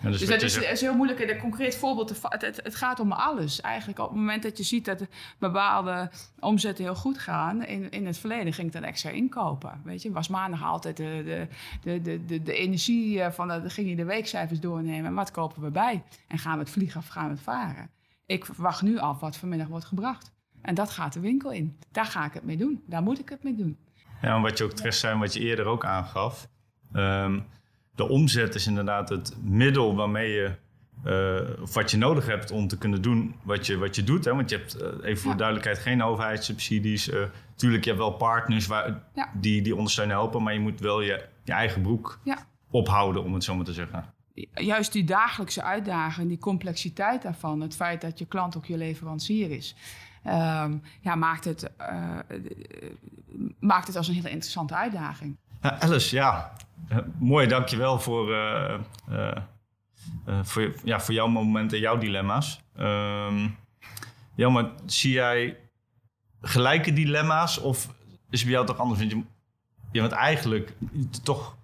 Ja, 0.02 0.10
dus 0.10 0.18
Dus 0.18 0.28
dat 0.28 0.52
je 0.52 0.66
is, 0.66 0.80
heel 0.80 0.94
moeilijk. 0.94 1.20
Een 1.20 1.38
concreet 1.38 1.76
voorbeeld. 1.76 2.08
Het, 2.08 2.40
het, 2.42 2.60
het 2.62 2.74
gaat 2.74 3.00
om 3.00 3.12
alles. 3.12 3.60
Eigenlijk 3.60 3.98
op 3.98 4.08
het 4.08 4.16
moment 4.16 4.42
dat 4.42 4.56
je 4.58 4.62
ziet 4.64 4.84
dat 4.84 5.06
bepaalde 5.38 6.10
omzetten 6.40 6.84
heel 6.84 6.94
goed 6.94 7.18
gaan. 7.18 7.64
In, 7.64 7.90
in 7.90 8.06
het 8.06 8.18
verleden 8.18 8.52
ging 8.52 8.66
ik 8.66 8.72
dan 8.72 8.82
extra 8.84 9.10
inkopen. 9.10 9.80
Weet 9.84 10.02
je, 10.02 10.12
was 10.12 10.28
maandag 10.28 10.64
altijd 10.64 10.96
de, 10.96 11.22
de, 11.24 11.46
de, 11.82 12.02
de, 12.02 12.24
de, 12.26 12.42
de 12.42 12.54
energie 12.54 13.22
eh, 13.22 13.30
van. 13.32 13.48
Dan 13.48 13.70
ging 13.70 13.88
je 13.88 13.96
de 13.96 14.04
weekcijfers 14.04 14.60
doornemen. 14.60 15.04
En 15.06 15.14
wat 15.14 15.30
kopen 15.30 15.62
we 15.62 15.70
bij? 15.70 16.02
En 16.28 16.38
gaan 16.38 16.52
we 16.54 16.58
het 16.58 16.70
vliegen 16.70 17.00
of 17.00 17.06
gaan 17.08 17.24
we 17.24 17.30
het 17.30 17.40
varen? 17.42 17.90
Ik 18.26 18.44
wacht 18.44 18.82
nu 18.82 18.98
af 18.98 19.20
wat 19.20 19.36
vanmiddag 19.36 19.68
wordt 19.68 19.84
gebracht. 19.84 20.32
En 20.62 20.74
dat 20.74 20.90
gaat 20.90 21.12
de 21.12 21.20
winkel 21.20 21.50
in. 21.50 21.78
Daar 21.92 22.06
ga 22.06 22.24
ik 22.24 22.32
het 22.32 22.44
mee 22.44 22.56
doen. 22.56 22.82
Daar 22.86 23.02
moet 23.02 23.18
ik 23.18 23.28
het 23.28 23.42
mee 23.42 23.54
doen. 23.56 23.78
Ja, 24.22 24.34
en 24.36 24.42
wat 24.42 24.58
je 24.58 24.64
ook 24.64 24.72
terecht 24.72 24.98
zei, 24.98 25.18
wat 25.18 25.34
je 25.34 25.40
eerder 25.40 25.66
ook 25.66 25.84
aangaf. 25.84 26.48
ehm, 26.92 27.40
de 27.94 28.08
omzet 28.08 28.54
is 28.54 28.66
inderdaad 28.66 29.08
het 29.08 29.36
middel 29.42 29.94
waarmee 29.96 30.30
je, 30.32 30.50
eh, 31.04 31.62
of 31.62 31.74
wat 31.74 31.90
je 31.90 31.96
nodig 31.96 32.26
hebt 32.26 32.50
om 32.50 32.68
te 32.68 32.78
kunnen 32.78 33.02
doen 33.02 33.34
wat 33.42 33.66
je, 33.66 33.78
wat 33.78 33.96
je 33.96 34.04
doet. 34.04 34.24
Hè? 34.24 34.34
Want 34.34 34.50
je 34.50 34.56
hebt, 34.56 34.74
eh, 34.74 34.88
even 35.02 35.22
voor 35.22 35.30
Ja. 35.30 35.36
duidelijkheid, 35.36 35.78
geen 35.78 36.02
overheidssubsidies. 36.02 37.08
Eh 37.10 37.22
tuurlijk, 37.56 37.84
je 37.84 37.90
hebt 37.90 38.02
wel 38.02 38.12
partners 38.12 38.66
waar, 38.66 39.02
Ja. 39.14 39.30
die, 39.34 39.62
die 39.62 39.76
ondersteunen 39.76 40.16
helpen, 40.16 40.42
maar 40.42 40.52
je 40.54 40.60
moet 40.60 40.80
wel 40.80 41.00
je, 41.00 41.24
je 41.44 41.52
eigen 41.52 41.82
broek 41.82 42.18
Ja. 42.24 42.38
ophouden, 42.70 43.22
om 43.24 43.34
het 43.34 43.44
zo 43.44 43.54
maar 43.54 43.64
te 43.64 43.72
zeggen. 43.72 44.12
juist 44.54 44.92
die 44.92 45.04
dagelijkse 45.04 45.62
uitdaging, 45.62 46.28
die 46.28 46.38
complexiteit 46.38 47.22
daarvan, 47.22 47.60
het 47.60 47.74
feit 47.76 48.00
dat 48.00 48.18
je 48.18 48.26
klant 48.26 48.56
ook 48.56 48.64
je 48.66 48.76
leverancier 48.76 49.50
is, 49.50 49.74
ehm, 50.22 50.76
ja, 51.00 51.14
maakt, 51.14 51.44
het, 51.44 51.70
eh, 51.76 52.18
eh, 52.18 52.90
maakt 53.60 53.86
het 53.86 53.96
als 53.96 54.08
een 54.08 54.14
hele 54.14 54.30
interessante 54.30 54.74
uitdaging. 54.74 55.36
Ja, 55.64 55.80
Alice, 55.80 56.16
ja, 56.16 56.52
eh, 56.88 56.98
mooi, 57.18 57.46
dankjewel 57.46 58.00
voor, 58.00 58.34
eh 58.34 58.74
eh, 60.24 60.38
voor, 60.42 60.74
ja, 60.84 61.00
voor 61.00 61.14
jouw 61.14 61.26
momenten, 61.26 61.78
jouw 61.78 61.98
dilemma's. 61.98 62.60
Ja, 64.34 64.48
maar 64.48 64.70
zie 64.86 65.12
jij 65.12 65.56
gelijke 66.40 66.92
dilemma's 66.92 67.58
of 67.58 67.88
is 68.30 68.38
het 68.38 68.42
bij 68.42 68.52
jou 68.52 68.66
toch 68.66 68.78
anders? 68.78 69.00
Want 69.00 69.10
je, 69.10 69.22
je 69.92 70.00
bent 70.00 70.12
eigenlijk 70.12 70.74
toch 71.22 71.56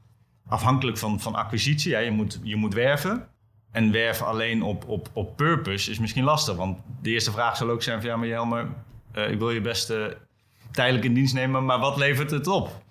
afhankelijk 0.49 0.99
van, 0.99 1.21
van 1.21 1.35
acquisitie. 1.35 1.97
Je, 1.97 2.11
moet, 2.11 2.41
je 2.43 2.57
moet 2.57 2.75
werven. 2.75 3.29
En 3.71 3.93
werven 3.93 4.27
alleen 4.27 4.63
op, 4.63 4.89
op, 4.89 5.11
op 5.13 5.37
purpose 5.37 5.91
is 5.91 5.99
misschien 5.99 6.25
lastig. 6.25 6.57
Want 6.57 6.79
de 7.03 7.11
eerste 7.11 7.33
vraag 7.33 7.57
zal 7.57 7.71
ook 7.71 7.83
zijn 7.83 8.01
van... 8.01 8.11
ja, 8.11 8.17
maar 8.17 8.29
Jelmer, 8.29 8.69
ik 9.13 9.39
wil 9.39 9.51
je 9.51 9.61
best 9.61 9.93
tijdelijk 10.71 11.05
in 11.05 11.15
dienst 11.15 11.35
nemen... 11.35 11.65
maar 11.65 11.79
wat 11.79 11.97
levert 11.97 12.31
het 12.31 12.47
op? 12.47 12.83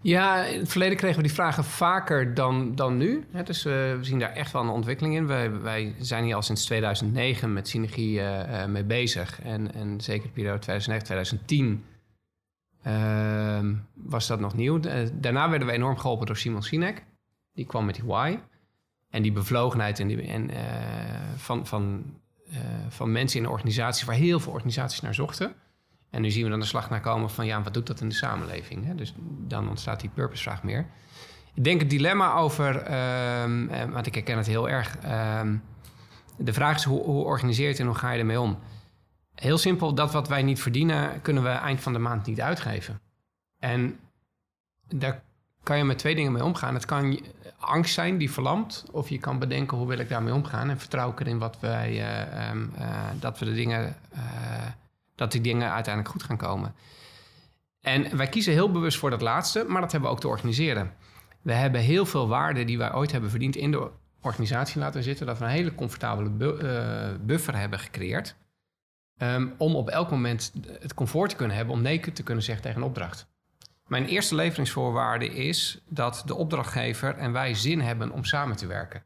Ja, 0.00 0.44
in 0.44 0.58
het 0.58 0.68
verleden 0.68 0.96
kregen 0.96 1.16
we 1.16 1.22
die 1.22 1.32
vragen 1.32 1.64
vaker 1.64 2.34
dan, 2.34 2.74
dan 2.74 2.96
nu. 2.96 3.24
Dus 3.44 3.64
eh, 3.64 3.72
we 3.72 3.98
zien 4.00 4.18
daar 4.18 4.32
echt 4.32 4.52
wel 4.52 4.62
een 4.62 4.68
ontwikkeling 4.68 5.14
in. 5.14 5.26
Wij, 5.26 5.60
wij 5.60 5.94
zijn 5.98 6.24
hier 6.24 6.34
al 6.34 6.42
sinds 6.42 6.64
2009 6.64 7.52
met 7.52 7.68
Synergie 7.68 8.20
eh, 8.20 8.62
eh, 8.62 8.68
mee 8.68 8.84
bezig. 8.84 9.42
En, 9.42 9.74
en 9.74 10.00
zeker 10.00 10.26
de 10.26 10.32
periode 10.32 10.58
2009, 10.58 11.04
2010 11.04 11.84
ehm, 12.82 13.74
was 13.94 14.26
dat 14.26 14.40
nog 14.40 14.54
nieuw. 14.54 14.80
Daarna 15.12 15.50
werden 15.50 15.68
we 15.68 15.74
enorm 15.74 15.98
geholpen 15.98 16.26
door 16.26 16.36
Simon 16.36 16.62
Sinek. 16.62 17.04
Die 17.52 17.66
kwam 17.66 17.84
met 17.84 17.94
die 17.94 18.04
why. 18.04 18.38
En 19.10 19.22
die 19.22 19.32
bevlogenheid 19.32 20.00
en 20.00 20.06
die, 20.08 20.22
en, 20.22 20.50
van, 21.36 21.66
van, 21.66 22.04
van 22.88 23.12
mensen 23.12 23.38
in 23.38 23.44
de 23.44 23.50
organisatie... 23.50 24.06
waar 24.06 24.14
heel 24.14 24.40
veel 24.40 24.52
organisaties 24.52 25.00
naar 25.00 25.14
zochten. 25.14 25.54
En 26.16 26.22
nu 26.22 26.30
zien 26.30 26.44
we 26.44 26.50
dan 26.50 26.60
de 26.60 26.66
slag 26.66 26.90
naar 26.90 27.00
komen 27.00 27.30
van 27.30 27.46
ja, 27.46 27.62
wat 27.62 27.74
doet 27.74 27.86
dat 27.86 28.00
in 28.00 28.08
de 28.08 28.14
samenleving? 28.14 28.84
Hè? 28.84 28.94
Dus 28.94 29.14
dan 29.46 29.68
ontstaat 29.68 30.00
die 30.00 30.10
purpose-vraag 30.14 30.62
meer. 30.62 30.86
Ik 31.54 31.64
denk 31.64 31.80
het 31.80 31.90
dilemma 31.90 32.34
over, 32.34 32.76
eh, 32.76 33.44
want 33.90 34.06
ik 34.06 34.14
herken 34.14 34.36
het 34.36 34.46
heel 34.46 34.68
erg. 34.68 34.96
ehm, 34.96 35.56
de 36.36 36.52
vraag 36.52 36.76
is 36.76 36.84
hoe, 36.84 37.02
hoe 37.02 37.24
organiseer 37.24 37.68
je 37.68 37.78
en 37.78 37.86
hoe 37.86 37.94
ga 37.94 38.10
je 38.10 38.18
ermee 38.18 38.40
om? 38.40 38.58
Heel 39.34 39.58
simpel, 39.58 39.94
dat 39.94 40.12
wat 40.12 40.28
wij 40.28 40.42
niet 40.42 40.60
verdienen, 40.60 41.20
kunnen 41.22 41.42
we 41.42 41.48
eind 41.48 41.80
van 41.80 41.92
de 41.92 41.98
maand 41.98 42.26
niet 42.26 42.40
uitgeven. 42.40 43.00
En 43.58 43.98
daar 44.88 45.22
kan 45.62 45.78
je 45.78 45.84
met 45.84 45.98
twee 45.98 46.14
dingen 46.14 46.32
mee 46.32 46.44
omgaan. 46.44 46.74
Het 46.74 46.84
kan 46.84 47.20
angst 47.58 47.94
zijn 47.94 48.18
die 48.18 48.30
verlamt, 48.30 48.84
of 48.90 49.08
je 49.08 49.18
kan 49.18 49.38
bedenken 49.38 49.76
hoe 49.76 49.88
wil 49.88 49.98
ik 49.98 50.08
daarmee 50.08 50.34
omgaan 50.34 50.70
en 50.70 50.78
vertrouw 50.78 51.10
ik 51.10 51.20
erin 51.20 51.38
wat 51.38 51.60
wij, 51.60 51.90
eh, 51.90 52.48
ehm, 52.48 52.66
eh, 52.74 52.88
dat 53.20 53.38
we 53.38 53.44
de 53.44 53.54
dingen, 53.54 53.96
dat 55.16 55.32
die 55.32 55.40
dingen 55.40 55.72
uiteindelijk 55.72 56.14
goed 56.14 56.22
gaan 56.22 56.36
komen. 56.36 56.74
En 57.80 58.16
wij 58.16 58.28
kiezen 58.28 58.52
heel 58.52 58.70
bewust 58.70 58.98
voor 58.98 59.10
dat 59.10 59.20
laatste, 59.20 59.64
maar 59.68 59.80
dat 59.80 59.92
hebben 59.92 60.10
we 60.10 60.16
ook 60.16 60.22
te 60.22 60.28
organiseren. 60.28 60.92
We 61.42 61.52
hebben 61.52 61.80
heel 61.80 62.06
veel 62.06 62.28
waarde 62.28 62.64
die 62.64 62.78
wij 62.78 62.94
ooit 62.94 63.12
hebben 63.12 63.30
verdiend 63.30 63.56
in 63.56 63.70
de 63.70 63.90
organisatie 64.20 64.80
laten 64.80 65.02
zitten, 65.02 65.26
dat 65.26 65.38
we 65.38 65.44
een 65.44 65.50
hele 65.50 65.74
comfortabele 65.74 66.58
eh, 66.58 67.26
buffer 67.26 67.56
hebben 67.56 67.78
gecreëerd. 67.78 68.36
ehm, 69.16 69.48
om 69.58 69.74
op 69.76 69.88
elk 69.88 70.10
moment 70.10 70.52
het 70.80 70.94
comfort 70.94 71.30
te 71.30 71.36
kunnen 71.36 71.56
hebben 71.56 71.74
om 71.74 71.82
nee 71.82 72.12
te 72.12 72.22
kunnen 72.22 72.44
zeggen 72.44 72.64
tegen 72.64 72.80
een 72.80 72.88
opdracht. 72.88 73.26
Mijn 73.86 74.06
eerste 74.06 74.34
leveringsvoorwaarde 74.34 75.34
is 75.34 75.82
dat 75.88 76.22
de 76.26 76.34
opdrachtgever 76.34 77.16
en 77.16 77.32
wij 77.32 77.54
zin 77.54 77.80
hebben 77.80 78.10
om 78.10 78.24
samen 78.24 78.56
te 78.56 78.66
werken. 78.66 79.02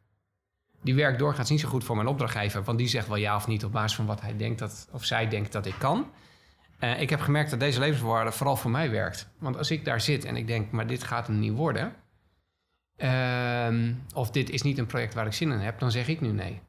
Die 0.82 0.94
werkt 0.94 1.18
doorgaans 1.18 1.50
niet 1.50 1.60
zo 1.60 1.68
goed 1.68 1.84
voor 1.84 1.96
mijn 1.96 2.08
opdrachtgever, 2.08 2.62
want 2.62 2.78
die 2.78 2.88
zegt 2.88 3.08
wel 3.08 3.16
ja 3.16 3.36
of 3.36 3.46
niet 3.46 3.64
op 3.64 3.72
basis 3.72 3.96
van 3.96 4.06
wat 4.06 4.20
hij 4.20 4.36
denkt 4.36 4.58
dat, 4.58 4.88
of 4.92 5.04
zij 5.04 5.28
denkt 5.28 5.52
dat 5.52 5.66
ik 5.66 5.74
kan. 5.78 6.10
Eh, 6.78 7.00
ik 7.00 7.10
heb 7.10 7.20
gemerkt 7.20 7.50
dat 7.50 7.60
deze 7.60 7.80
levensvoorwaarde 7.80 8.32
vooral 8.32 8.56
voor 8.56 8.70
mij 8.70 8.90
werkt. 8.90 9.28
Want 9.38 9.56
als 9.56 9.70
ik 9.70 9.84
daar 9.84 10.00
zit 10.00 10.24
en 10.24 10.36
ik 10.36 10.46
denk, 10.46 10.70
maar 10.70 10.86
dit 10.86 11.02
gaat 11.02 11.26
hem 11.26 11.38
niet 11.38 11.52
worden. 11.52 11.94
ehm, 12.96 13.92
of 14.14 14.30
dit 14.30 14.50
is 14.50 14.62
niet 14.62 14.78
een 14.78 14.86
project 14.86 15.14
waar 15.14 15.26
ik 15.26 15.32
zin 15.32 15.52
in 15.52 15.58
heb, 15.58 15.78
dan 15.78 15.90
zeg 15.90 16.08
ik 16.08 16.20
nu 16.20 16.28
nee. 16.32 16.60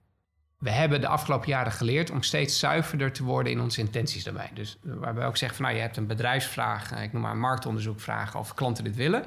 We 0.57 0.69
hebben 0.71 1.01
de 1.01 1.07
afgelopen 1.07 1.47
jaren 1.47 1.71
geleerd 1.71 2.11
om 2.11 2.23
steeds 2.23 2.59
zuiverder 2.59 3.11
te 3.11 3.23
worden 3.23 3.51
in 3.51 3.59
onze 3.59 3.81
intenties 3.81 4.23
daarbij. 4.23 4.49
Dus 4.53 4.77
waarbij 4.81 5.25
ook 5.25 5.37
zeggen 5.37 5.57
van 5.57 5.65
nou, 5.65 5.77
je 5.77 5.83
hebt 5.83 5.97
een 5.97 6.07
bedrijfsvraag, 6.07 7.01
ik 7.01 7.13
noem 7.13 7.21
maar 7.21 7.31
een 7.31 7.39
marktonderzoekvraag 7.39 8.35
of 8.35 8.53
klanten 8.53 8.83
dit 8.83 8.95
willen. 8.95 9.25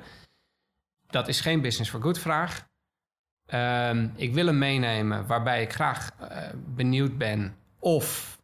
Dat 1.06 1.28
is 1.28 1.40
geen 1.40 1.60
business 1.60 1.90
for 1.90 2.02
good 2.02 2.18
vraag. 2.18 2.66
Ehm, 3.54 4.08
ik 4.16 4.34
wil 4.34 4.46
hem 4.46 4.58
meenemen 4.58 5.26
waarbij 5.26 5.62
ik 5.62 5.72
graag 5.72 6.10
uh, 6.20 6.28
benieuwd 6.74 7.18
ben 7.18 7.56
of 7.78 8.38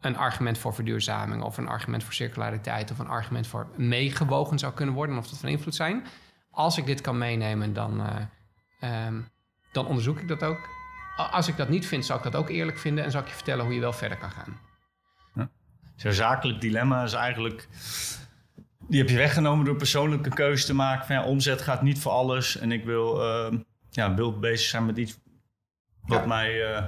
een 0.00 0.16
argument 0.16 0.58
voor 0.58 0.74
verduurzaming 0.74 1.42
of 1.42 1.58
een 1.58 1.68
argument 1.68 2.04
voor 2.04 2.12
circulariteit 2.12 2.90
of 2.90 2.98
een 2.98 3.08
argument 3.08 3.46
voor 3.46 3.66
meegewogen 3.76 4.58
zou 4.58 4.72
kunnen 4.72 4.94
worden 4.94 5.18
of 5.18 5.28
dat 5.28 5.38
van 5.38 5.48
invloed 5.48 5.74
zijn. 5.74 6.04
Als 6.50 6.78
ik 6.78 6.86
dit 6.86 7.00
kan 7.00 7.18
meenemen, 7.18 7.72
dan, 7.72 8.00
uh, 8.80 9.06
um, 9.06 9.28
dan 9.72 9.86
onderzoek 9.86 10.20
ik 10.20 10.28
dat 10.28 10.42
ook. 10.42 10.68
Als 11.30 11.48
ik 11.48 11.56
dat 11.56 11.68
niet 11.68 11.86
vind, 11.86 12.04
zou 12.04 12.18
ik 12.18 12.24
dat 12.24 12.36
ook 12.36 12.48
eerlijk 12.48 12.78
vinden 12.78 13.04
en 13.04 13.10
zal 13.10 13.20
ik 13.20 13.28
je 13.28 13.34
vertellen 13.34 13.64
hoe 13.64 13.74
je 13.74 13.80
wel 13.80 13.92
verder 13.92 14.18
kan 14.18 14.30
gaan. 14.30 14.60
Ja. 15.34 15.50
Zo'n 15.96 16.12
zakelijk 16.12 16.60
dilemma 16.60 17.02
is 17.02 17.12
eigenlijk. 17.12 17.68
Die 18.88 18.98
heb 19.00 19.08
je 19.08 19.16
weggenomen 19.16 19.64
door 19.64 19.76
persoonlijke 19.76 20.30
keuze 20.30 20.66
te 20.66 20.74
maken. 20.74 21.06
Van, 21.06 21.16
ja, 21.16 21.24
omzet 21.24 21.62
gaat 21.62 21.82
niet 21.82 21.98
voor 21.98 22.12
alles. 22.12 22.56
En 22.56 22.72
ik 22.72 22.84
wil, 22.84 23.22
uh, 23.22 23.58
ja, 23.96 24.14
wil 24.14 24.38
bezig 24.38 24.68
zijn 24.68 24.86
met 24.86 24.96
iets 24.96 25.18
wat 26.06 26.20
ja. 26.20 26.26
mij 26.26 26.70
uh, 26.70 26.84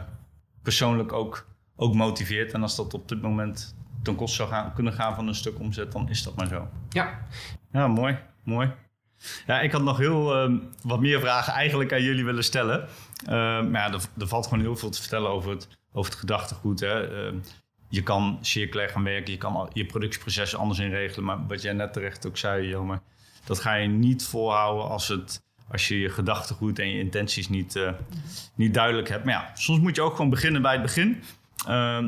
persoonlijk 0.62 1.12
ook 1.12 1.46
ook 1.76 1.94
motiveert. 1.94 2.52
En 2.52 2.62
als 2.62 2.76
dat 2.76 2.94
op 2.94 3.08
dit 3.08 3.22
moment 3.22 3.76
ten 4.02 4.14
koste 4.14 4.36
zou 4.36 4.48
gaan, 4.48 4.74
kunnen 4.74 4.92
gaan 4.92 5.14
van 5.14 5.28
een 5.28 5.34
stuk 5.34 5.58
omzet, 5.58 5.92
dan 5.92 6.08
is 6.08 6.22
dat 6.22 6.36
maar 6.36 6.46
zo. 6.46 6.68
Ja. 6.88 7.26
Ja, 7.72 7.86
mooi. 7.86 8.18
Mooi. 8.44 8.72
Ja, 9.46 9.60
ik 9.60 9.72
had 9.72 9.82
nog 9.82 9.98
heel 9.98 10.50
uh, 10.50 10.58
wat 10.82 11.00
meer 11.00 11.20
vragen 11.20 11.52
eigenlijk 11.52 11.92
aan 11.92 12.02
jullie 12.02 12.24
willen 12.24 12.44
stellen. 12.44 12.88
Uh, 13.22 13.28
maar 13.30 13.72
ja, 13.72 13.92
er, 13.92 14.00
er, 14.18 14.28
valt 14.28 14.46
gewoon 14.46 14.64
heel 14.64 14.76
veel 14.76 14.90
te 14.90 15.00
vertellen 15.00 15.30
over 15.30 15.50
het, 15.50 15.68
over 15.92 16.10
het 16.10 16.20
gedachtegoed. 16.20 16.80
Hè. 16.80 17.28
Uh, 17.30 17.40
je 17.88 18.02
kan 18.02 18.38
circulair 18.40 18.88
gaan 18.88 19.04
werken, 19.04 19.32
je 19.32 19.38
kan 19.38 19.70
je 19.72 19.86
productieproces 19.86 20.56
anders 20.56 20.78
inregelen. 20.78 21.24
Maar 21.24 21.46
wat 21.46 21.62
jij 21.62 21.72
net 21.72 21.92
terecht 21.92 22.26
ook 22.26 22.36
zei, 22.36 22.68
Jelmer, 22.68 23.00
dat 23.44 23.60
ga 23.60 23.74
je 23.74 23.88
niet 23.88 24.24
volhouden 24.24 24.88
als, 24.88 25.08
het, 25.08 25.42
als 25.70 25.88
je 25.88 26.00
je 26.00 26.08
gedachtegoed 26.08 26.78
en 26.78 26.90
je 26.90 26.98
intenties 26.98 27.48
niet, 27.48 27.80
niet 28.54 28.74
duidelijk 28.74 29.08
hebt. 29.08 29.24
Maar 29.24 29.34
ja, 29.34 29.50
soms 29.54 29.80
moet 29.80 29.96
je 29.96 30.02
ook 30.02 30.14
gewoon 30.14 30.30
beginnen 30.30 30.62
bij 30.62 30.72
het 30.72 30.82
begin. 30.82 31.22
Uh, 31.68 32.04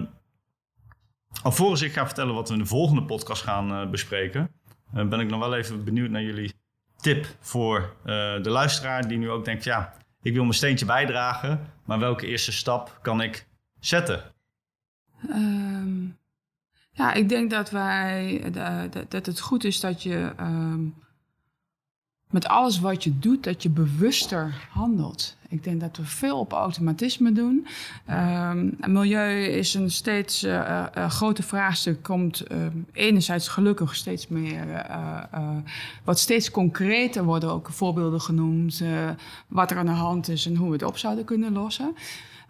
alvorens 1.43 1.83
ik 1.83 1.93
ga 1.93 2.07
vertellen 2.07 2.35
wat 2.35 2.49
we 2.49 2.55
in 2.55 2.61
de 2.61 2.67
volgende 2.67 3.05
podcast 3.05 3.43
gaan 3.43 3.73
uh, 3.73 3.91
bespreken, 3.91 4.51
uh, 4.95 5.09
ben 5.09 5.21
ik 5.21 5.29
nog 5.29 5.41
wel 5.41 5.55
even 5.55 5.85
benieuwd 5.85 6.11
naar 6.11 6.23
jullie 6.23 6.53
tip 6.97 7.27
voor 7.41 7.97
de 8.43 8.51
luisteraar 8.51 9.09
die 9.09 9.19
nu 9.19 9.31
ook 9.31 9.45
denkt: 9.45 9.65
ja, 9.65 9.95
ik 10.23 10.33
wil 10.33 10.43
mijn 10.43 10.55
steentje 10.55 10.87
bijdragen, 10.87 11.73
maar 11.85 11.99
welke 11.99 12.27
eerste 12.27 12.53
stap 12.53 12.99
kan 13.03 13.21
ik 13.21 13.47
zetten? 13.79 14.23
Um, 15.31 16.19
ja, 16.91 17.13
ik 17.13 17.29
denk 17.29 17.51
dat 17.51 17.71
wij 17.71 18.43
dat 19.09 19.27
het 19.27 19.41
goed 19.41 19.65
is 19.65 19.81
dat 19.81 20.03
je 20.03 20.33
um, 20.41 20.95
met 22.31 22.47
alles 22.47 22.81
wat 22.81 23.05
je 23.05 23.19
doet, 23.19 23.45
dat 23.45 23.63
je 23.63 23.71
bewuster 23.71 24.69
handelt. 24.71 25.37
Ik 25.49 25.65
denk 25.65 25.81
dat 25.81 25.97
we 25.97 26.05
veel 26.05 26.39
op 26.39 26.53
automatisme 26.53 27.33
doen. 27.33 27.67
Um, 28.11 28.77
milieu 28.87 29.45
is 29.45 29.75
een 29.75 29.91
steeds 29.91 30.45
uh, 30.45 30.87
groter 30.95 31.45
vraagstuk. 31.45 32.03
Komt 32.03 32.45
enerzijds 32.93 33.49
gelukkig 33.49 33.97
steeds 33.97 34.29
meer, 34.29 34.87
wat 36.05 36.19
steeds 36.19 36.51
concreter 36.51 37.25
worden 37.25 37.51
ook 37.51 37.69
voorbeelden 37.71 38.21
genoemd, 38.21 38.83
wat 39.49 39.71
er 39.71 39.77
aan 39.77 39.87
de 39.87 39.93
hand 39.93 40.29
is 40.29 40.47
en 40.47 40.57
hoe 40.57 40.67
we 40.67 40.73
het 40.73 40.83
op 40.83 40.99
zouden 40.99 41.25
kunnen 41.25 41.53
lossen. 41.53 41.95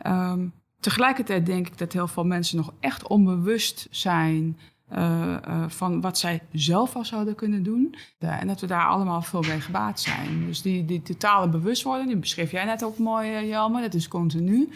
Um, 0.06 0.52
tegelijkertijd 0.80 1.46
denk 1.46 1.66
ik 1.66 1.78
dat 1.78 1.92
heel 1.92 2.08
veel 2.08 2.24
mensen 2.24 2.56
nog 2.56 2.72
echt 2.80 3.06
onbewust 3.06 3.86
zijn 3.90 4.58
uh, 4.96 5.36
uh, 5.48 5.64
van 5.68 6.00
wat 6.00 6.18
zij 6.18 6.40
zelf 6.52 6.96
al 6.96 7.04
zouden 7.04 7.34
kunnen 7.34 7.62
doen. 7.62 7.94
En 8.18 8.46
dat 8.46 8.60
we 8.60 8.66
daar 8.66 8.86
allemaal 8.86 9.22
veel 9.22 9.40
bij 9.40 9.60
gebaat 9.60 10.00
zijn. 10.00 10.46
Dus 10.46 10.62
die, 10.62 10.84
die 10.84 11.02
totale 11.02 11.48
bewustwording, 11.48 12.08
die 12.08 12.16
beschreef 12.16 12.50
jij 12.50 12.64
net 12.64 12.84
ook 12.84 12.98
mooi, 12.98 13.30
uh, 13.30 13.48
Jelmer, 13.48 13.82
dat 13.82 13.94
is 13.94 14.08
continu. 14.08 14.68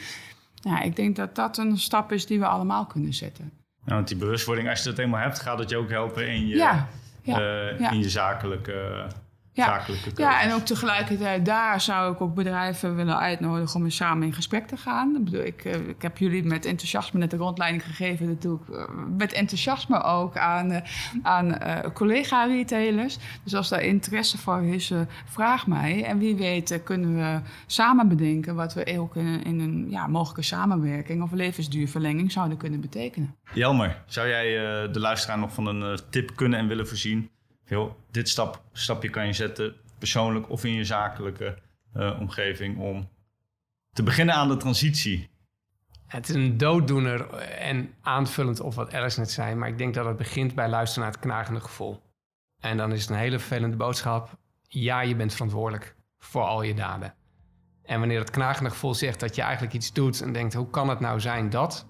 Ja, 0.55 0.81
ik 0.81 0.97
denk 0.97 1.17
dat 1.17 1.35
dat 1.35 1.59
een 1.59 1.79
stap 1.79 2.13
is 2.13 2.27
die 2.27 2.39
we 2.39 2.47
allemaal 2.47 2.87
kunnen 2.87 3.15
zetten. 3.15 3.53
Want 3.85 4.09
die 4.09 4.17
bewustwording, 4.17 4.69
als 4.69 4.83
je 4.83 4.89
dat 4.89 4.99
eenmaal 4.99 5.21
hebt, 5.21 5.41
gaat 5.41 5.59
het 5.59 5.71
je 5.71 5.77
ook 5.77 5.91
helpen 5.91 6.29
in 6.29 6.47
je, 6.47 6.57
ja, 6.57 6.89
ja, 7.23 7.39
ja. 7.79 7.91
In 7.91 7.99
je 7.99 8.09
zakelijke 8.09 9.07
ja. 9.55 9.83
Ja, 10.15 10.43
en 10.43 10.53
ook 10.53 10.65
tegelijkertijd 10.65 11.45
daar 11.45 11.81
zou 11.81 12.13
ik 12.13 12.21
ook 12.21 12.35
bedrijven 12.35 12.97
willen 12.97 13.19
uitnodigen 13.19 13.77
om 13.77 13.85
eens 13.85 13.97
samen 13.97 14.27
in 14.27 14.33
gesprek 14.33 14.67
te 14.67 14.77
gaan. 14.77 15.17
Ik, 15.17 15.25
bedoel, 15.25 15.45
ik, 15.45 15.65
eh, 15.65 15.89
ik 15.89 16.03
heb 16.03 16.19
jullie 16.19 16.45
met 16.45 16.65
enthousiasme 16.65 17.19
net 17.19 17.31
de 17.31 17.37
rondleiding 17.37 17.85
gegeven. 17.85 18.27
Dat 18.27 18.43
doe 18.43 18.59
ik 18.61 18.75
eh, 18.75 18.85
met 19.17 19.33
enthousiasme 19.33 20.03
ook 20.03 20.37
aan, 20.37 20.73
uh, 20.73 20.79
aan 21.23 21.47
uh, 21.49 21.79
collega-retailers. 21.93 23.19
Dus 23.43 23.55
als 23.55 23.69
daar 23.69 23.83
interesse 23.83 24.39
voor 24.39 24.65
is, 24.65 24.93
vraag 25.25 25.67
mij. 25.67 26.05
En 26.05 26.19
wie 26.19 26.35
weet 26.35 26.83
kunnen 26.85 27.17
we 27.17 27.41
samen 27.67 28.09
bedenken 28.09 28.55
wat 28.55 28.75
we 28.75 28.99
ook 28.99 29.17
in, 29.17 29.45
in 29.45 29.61
een 29.61 29.87
ja, 29.91 30.07
mogelijke 30.07 30.43
samenwerking 30.43 31.23
of 31.23 31.33
levensduurverlenging 31.33 32.33
zouden 32.33 32.57
kunnen 32.57 32.81
betekenen. 32.81 33.35
Jelmer, 33.53 34.03
zou 34.07 34.29
jij 34.29 34.45
de 34.91 35.01
luisteraar 35.01 35.39
nog 35.39 35.53
van 35.53 35.67
een 35.67 36.01
tip 36.11 36.37
kunnen 36.37 36.59
en 36.59 36.69
willen 36.69 36.89
voorzien? 36.89 37.31
Heel, 37.65 37.97
dit 38.11 38.29
stap, 38.29 38.63
stapje 38.73 39.11
kan 39.11 39.27
je 39.27 39.33
zetten, 39.33 39.75
persoonlijk 39.99 40.51
of 40.51 40.65
in 40.65 40.73
je 40.73 40.85
zakelijke 40.85 41.59
uh, 41.97 42.21
omgeving, 42.21 42.79
om 42.79 43.09
te 43.93 44.03
beginnen 44.03 44.35
aan 44.35 44.49
de 44.49 44.57
transitie. 44.57 45.29
Het 46.07 46.29
is 46.29 46.35
een 46.35 46.57
dooddoener 46.57 47.31
en 47.39 47.95
aanvullend 48.01 48.61
op 48.61 48.75
wat 48.75 48.95
Alice 48.95 49.19
net 49.19 49.31
zei, 49.31 49.55
maar 49.55 49.69
ik 49.69 49.79
denk 49.79 49.95
dat 49.95 50.07
het 50.07 50.17
begint 50.17 50.55
bij 50.55 50.69
luisteren 50.69 51.05
naar 51.05 51.13
het 51.13 51.23
knagende 51.23 51.61
gevoel. 51.61 52.03
En 52.61 52.77
dan 52.77 52.93
is 52.93 53.01
het 53.01 53.11
een 53.11 53.17
hele 53.17 53.39
vervelende 53.39 53.77
boodschap. 53.77 54.39
Ja, 54.69 55.01
je 55.01 55.17
bent 55.17 55.33
verantwoordelijk 55.33 55.97
voor 56.19 56.43
al 56.43 56.63
je 56.63 56.75
daden. 56.75 57.15
En 57.83 57.99
wanneer 57.99 58.19
het 58.19 58.31
knagende 58.31 58.71
gevoel 58.71 58.95
zegt 58.95 59.21
dat 59.21 59.35
je 59.35 59.43
eigenlijk 59.43 59.75
iets 59.75 59.93
doet 59.93 60.21
en 60.21 60.33
denkt: 60.33 60.55
hoe 60.55 60.71
kan 60.71 60.89
het 60.89 61.01
nou 61.01 61.21
zijn 61.21 61.51
dat? 61.51 61.87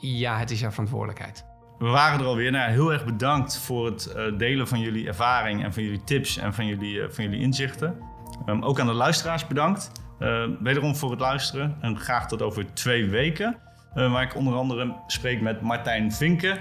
Ja, 0.00 0.38
het 0.38 0.50
is 0.50 0.60
jouw 0.60 0.70
verantwoordelijkheid. 0.70 1.44
We 1.78 1.86
waren 1.86 2.20
er 2.20 2.26
alweer. 2.26 2.50
Nou, 2.50 2.70
heel 2.70 2.92
erg 2.92 3.04
bedankt 3.04 3.58
voor 3.58 3.86
het 3.86 4.14
uh, 4.16 4.38
delen 4.38 4.68
van 4.68 4.80
jullie 4.80 5.06
ervaring 5.06 5.64
en 5.64 5.72
van 5.72 5.82
jullie 5.82 6.04
tips 6.04 6.36
en 6.36 6.54
van 6.54 6.66
jullie, 6.66 6.96
uh, 6.96 7.04
van 7.08 7.24
jullie 7.24 7.40
inzichten. 7.40 7.98
Um, 8.46 8.62
ook 8.62 8.80
aan 8.80 8.86
de 8.86 8.92
luisteraars 8.92 9.46
bedankt. 9.46 9.92
Uh, 10.18 10.44
wederom 10.60 10.96
voor 10.96 11.10
het 11.10 11.20
luisteren 11.20 11.76
en 11.80 11.98
graag 11.98 12.28
tot 12.28 12.42
over 12.42 12.74
twee 12.74 13.10
weken. 13.10 13.56
waar 13.94 14.22
ik 14.22 14.36
onder 14.36 14.54
andere 14.54 14.96
spreek 15.06 15.40
met 15.40 15.60
Martijn 15.60 16.12
Vinken, 16.12 16.58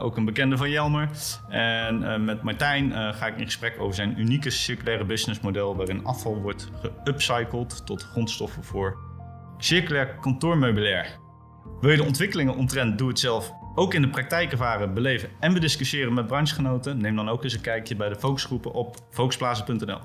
ook 0.00 0.16
een 0.16 0.24
bekende 0.24 0.56
van 0.56 0.70
Jelmer. 0.70 1.08
En 1.48 2.24
met 2.24 2.42
Martijn 2.42 3.14
ga 3.14 3.26
ik 3.26 3.36
in 3.36 3.44
gesprek 3.44 3.80
over 3.80 3.94
zijn 3.94 4.20
unieke 4.20 4.50
circulaire 4.50 5.04
businessmodel 5.04 5.76
waarin 5.76 6.04
afval 6.04 6.40
wordt 6.40 6.70
geupcycled 6.82 7.86
tot 7.86 8.02
grondstoffen 8.02 8.64
voor 8.64 8.96
circulair 9.58 10.16
kantoormeubilair. 10.20 11.18
Wil 11.80 11.90
je 11.90 11.96
de 11.96 12.04
ontwikkelingen 12.04 12.56
omtrent 12.56 12.98
Doe 12.98 13.08
Het 13.08 13.18
Zelf 13.18 13.52
ook 13.78 13.94
in 13.94 14.02
de 14.02 14.08
praktijk 14.08 14.52
ervaren, 14.52 14.94
beleven 14.94 15.28
en 15.40 15.52
we 15.52 15.60
discussiëren 15.60 16.14
met 16.14 16.26
branchegenoten? 16.26 16.98
Neem 16.98 17.16
dan 17.16 17.28
ook 17.28 17.44
eens 17.44 17.54
een 17.54 17.60
kijkje 17.60 17.96
bij 17.96 18.08
de 18.08 18.16
focusgroepen 18.16 18.72
op 18.72 18.96
focusplaza.nl. 19.10 20.00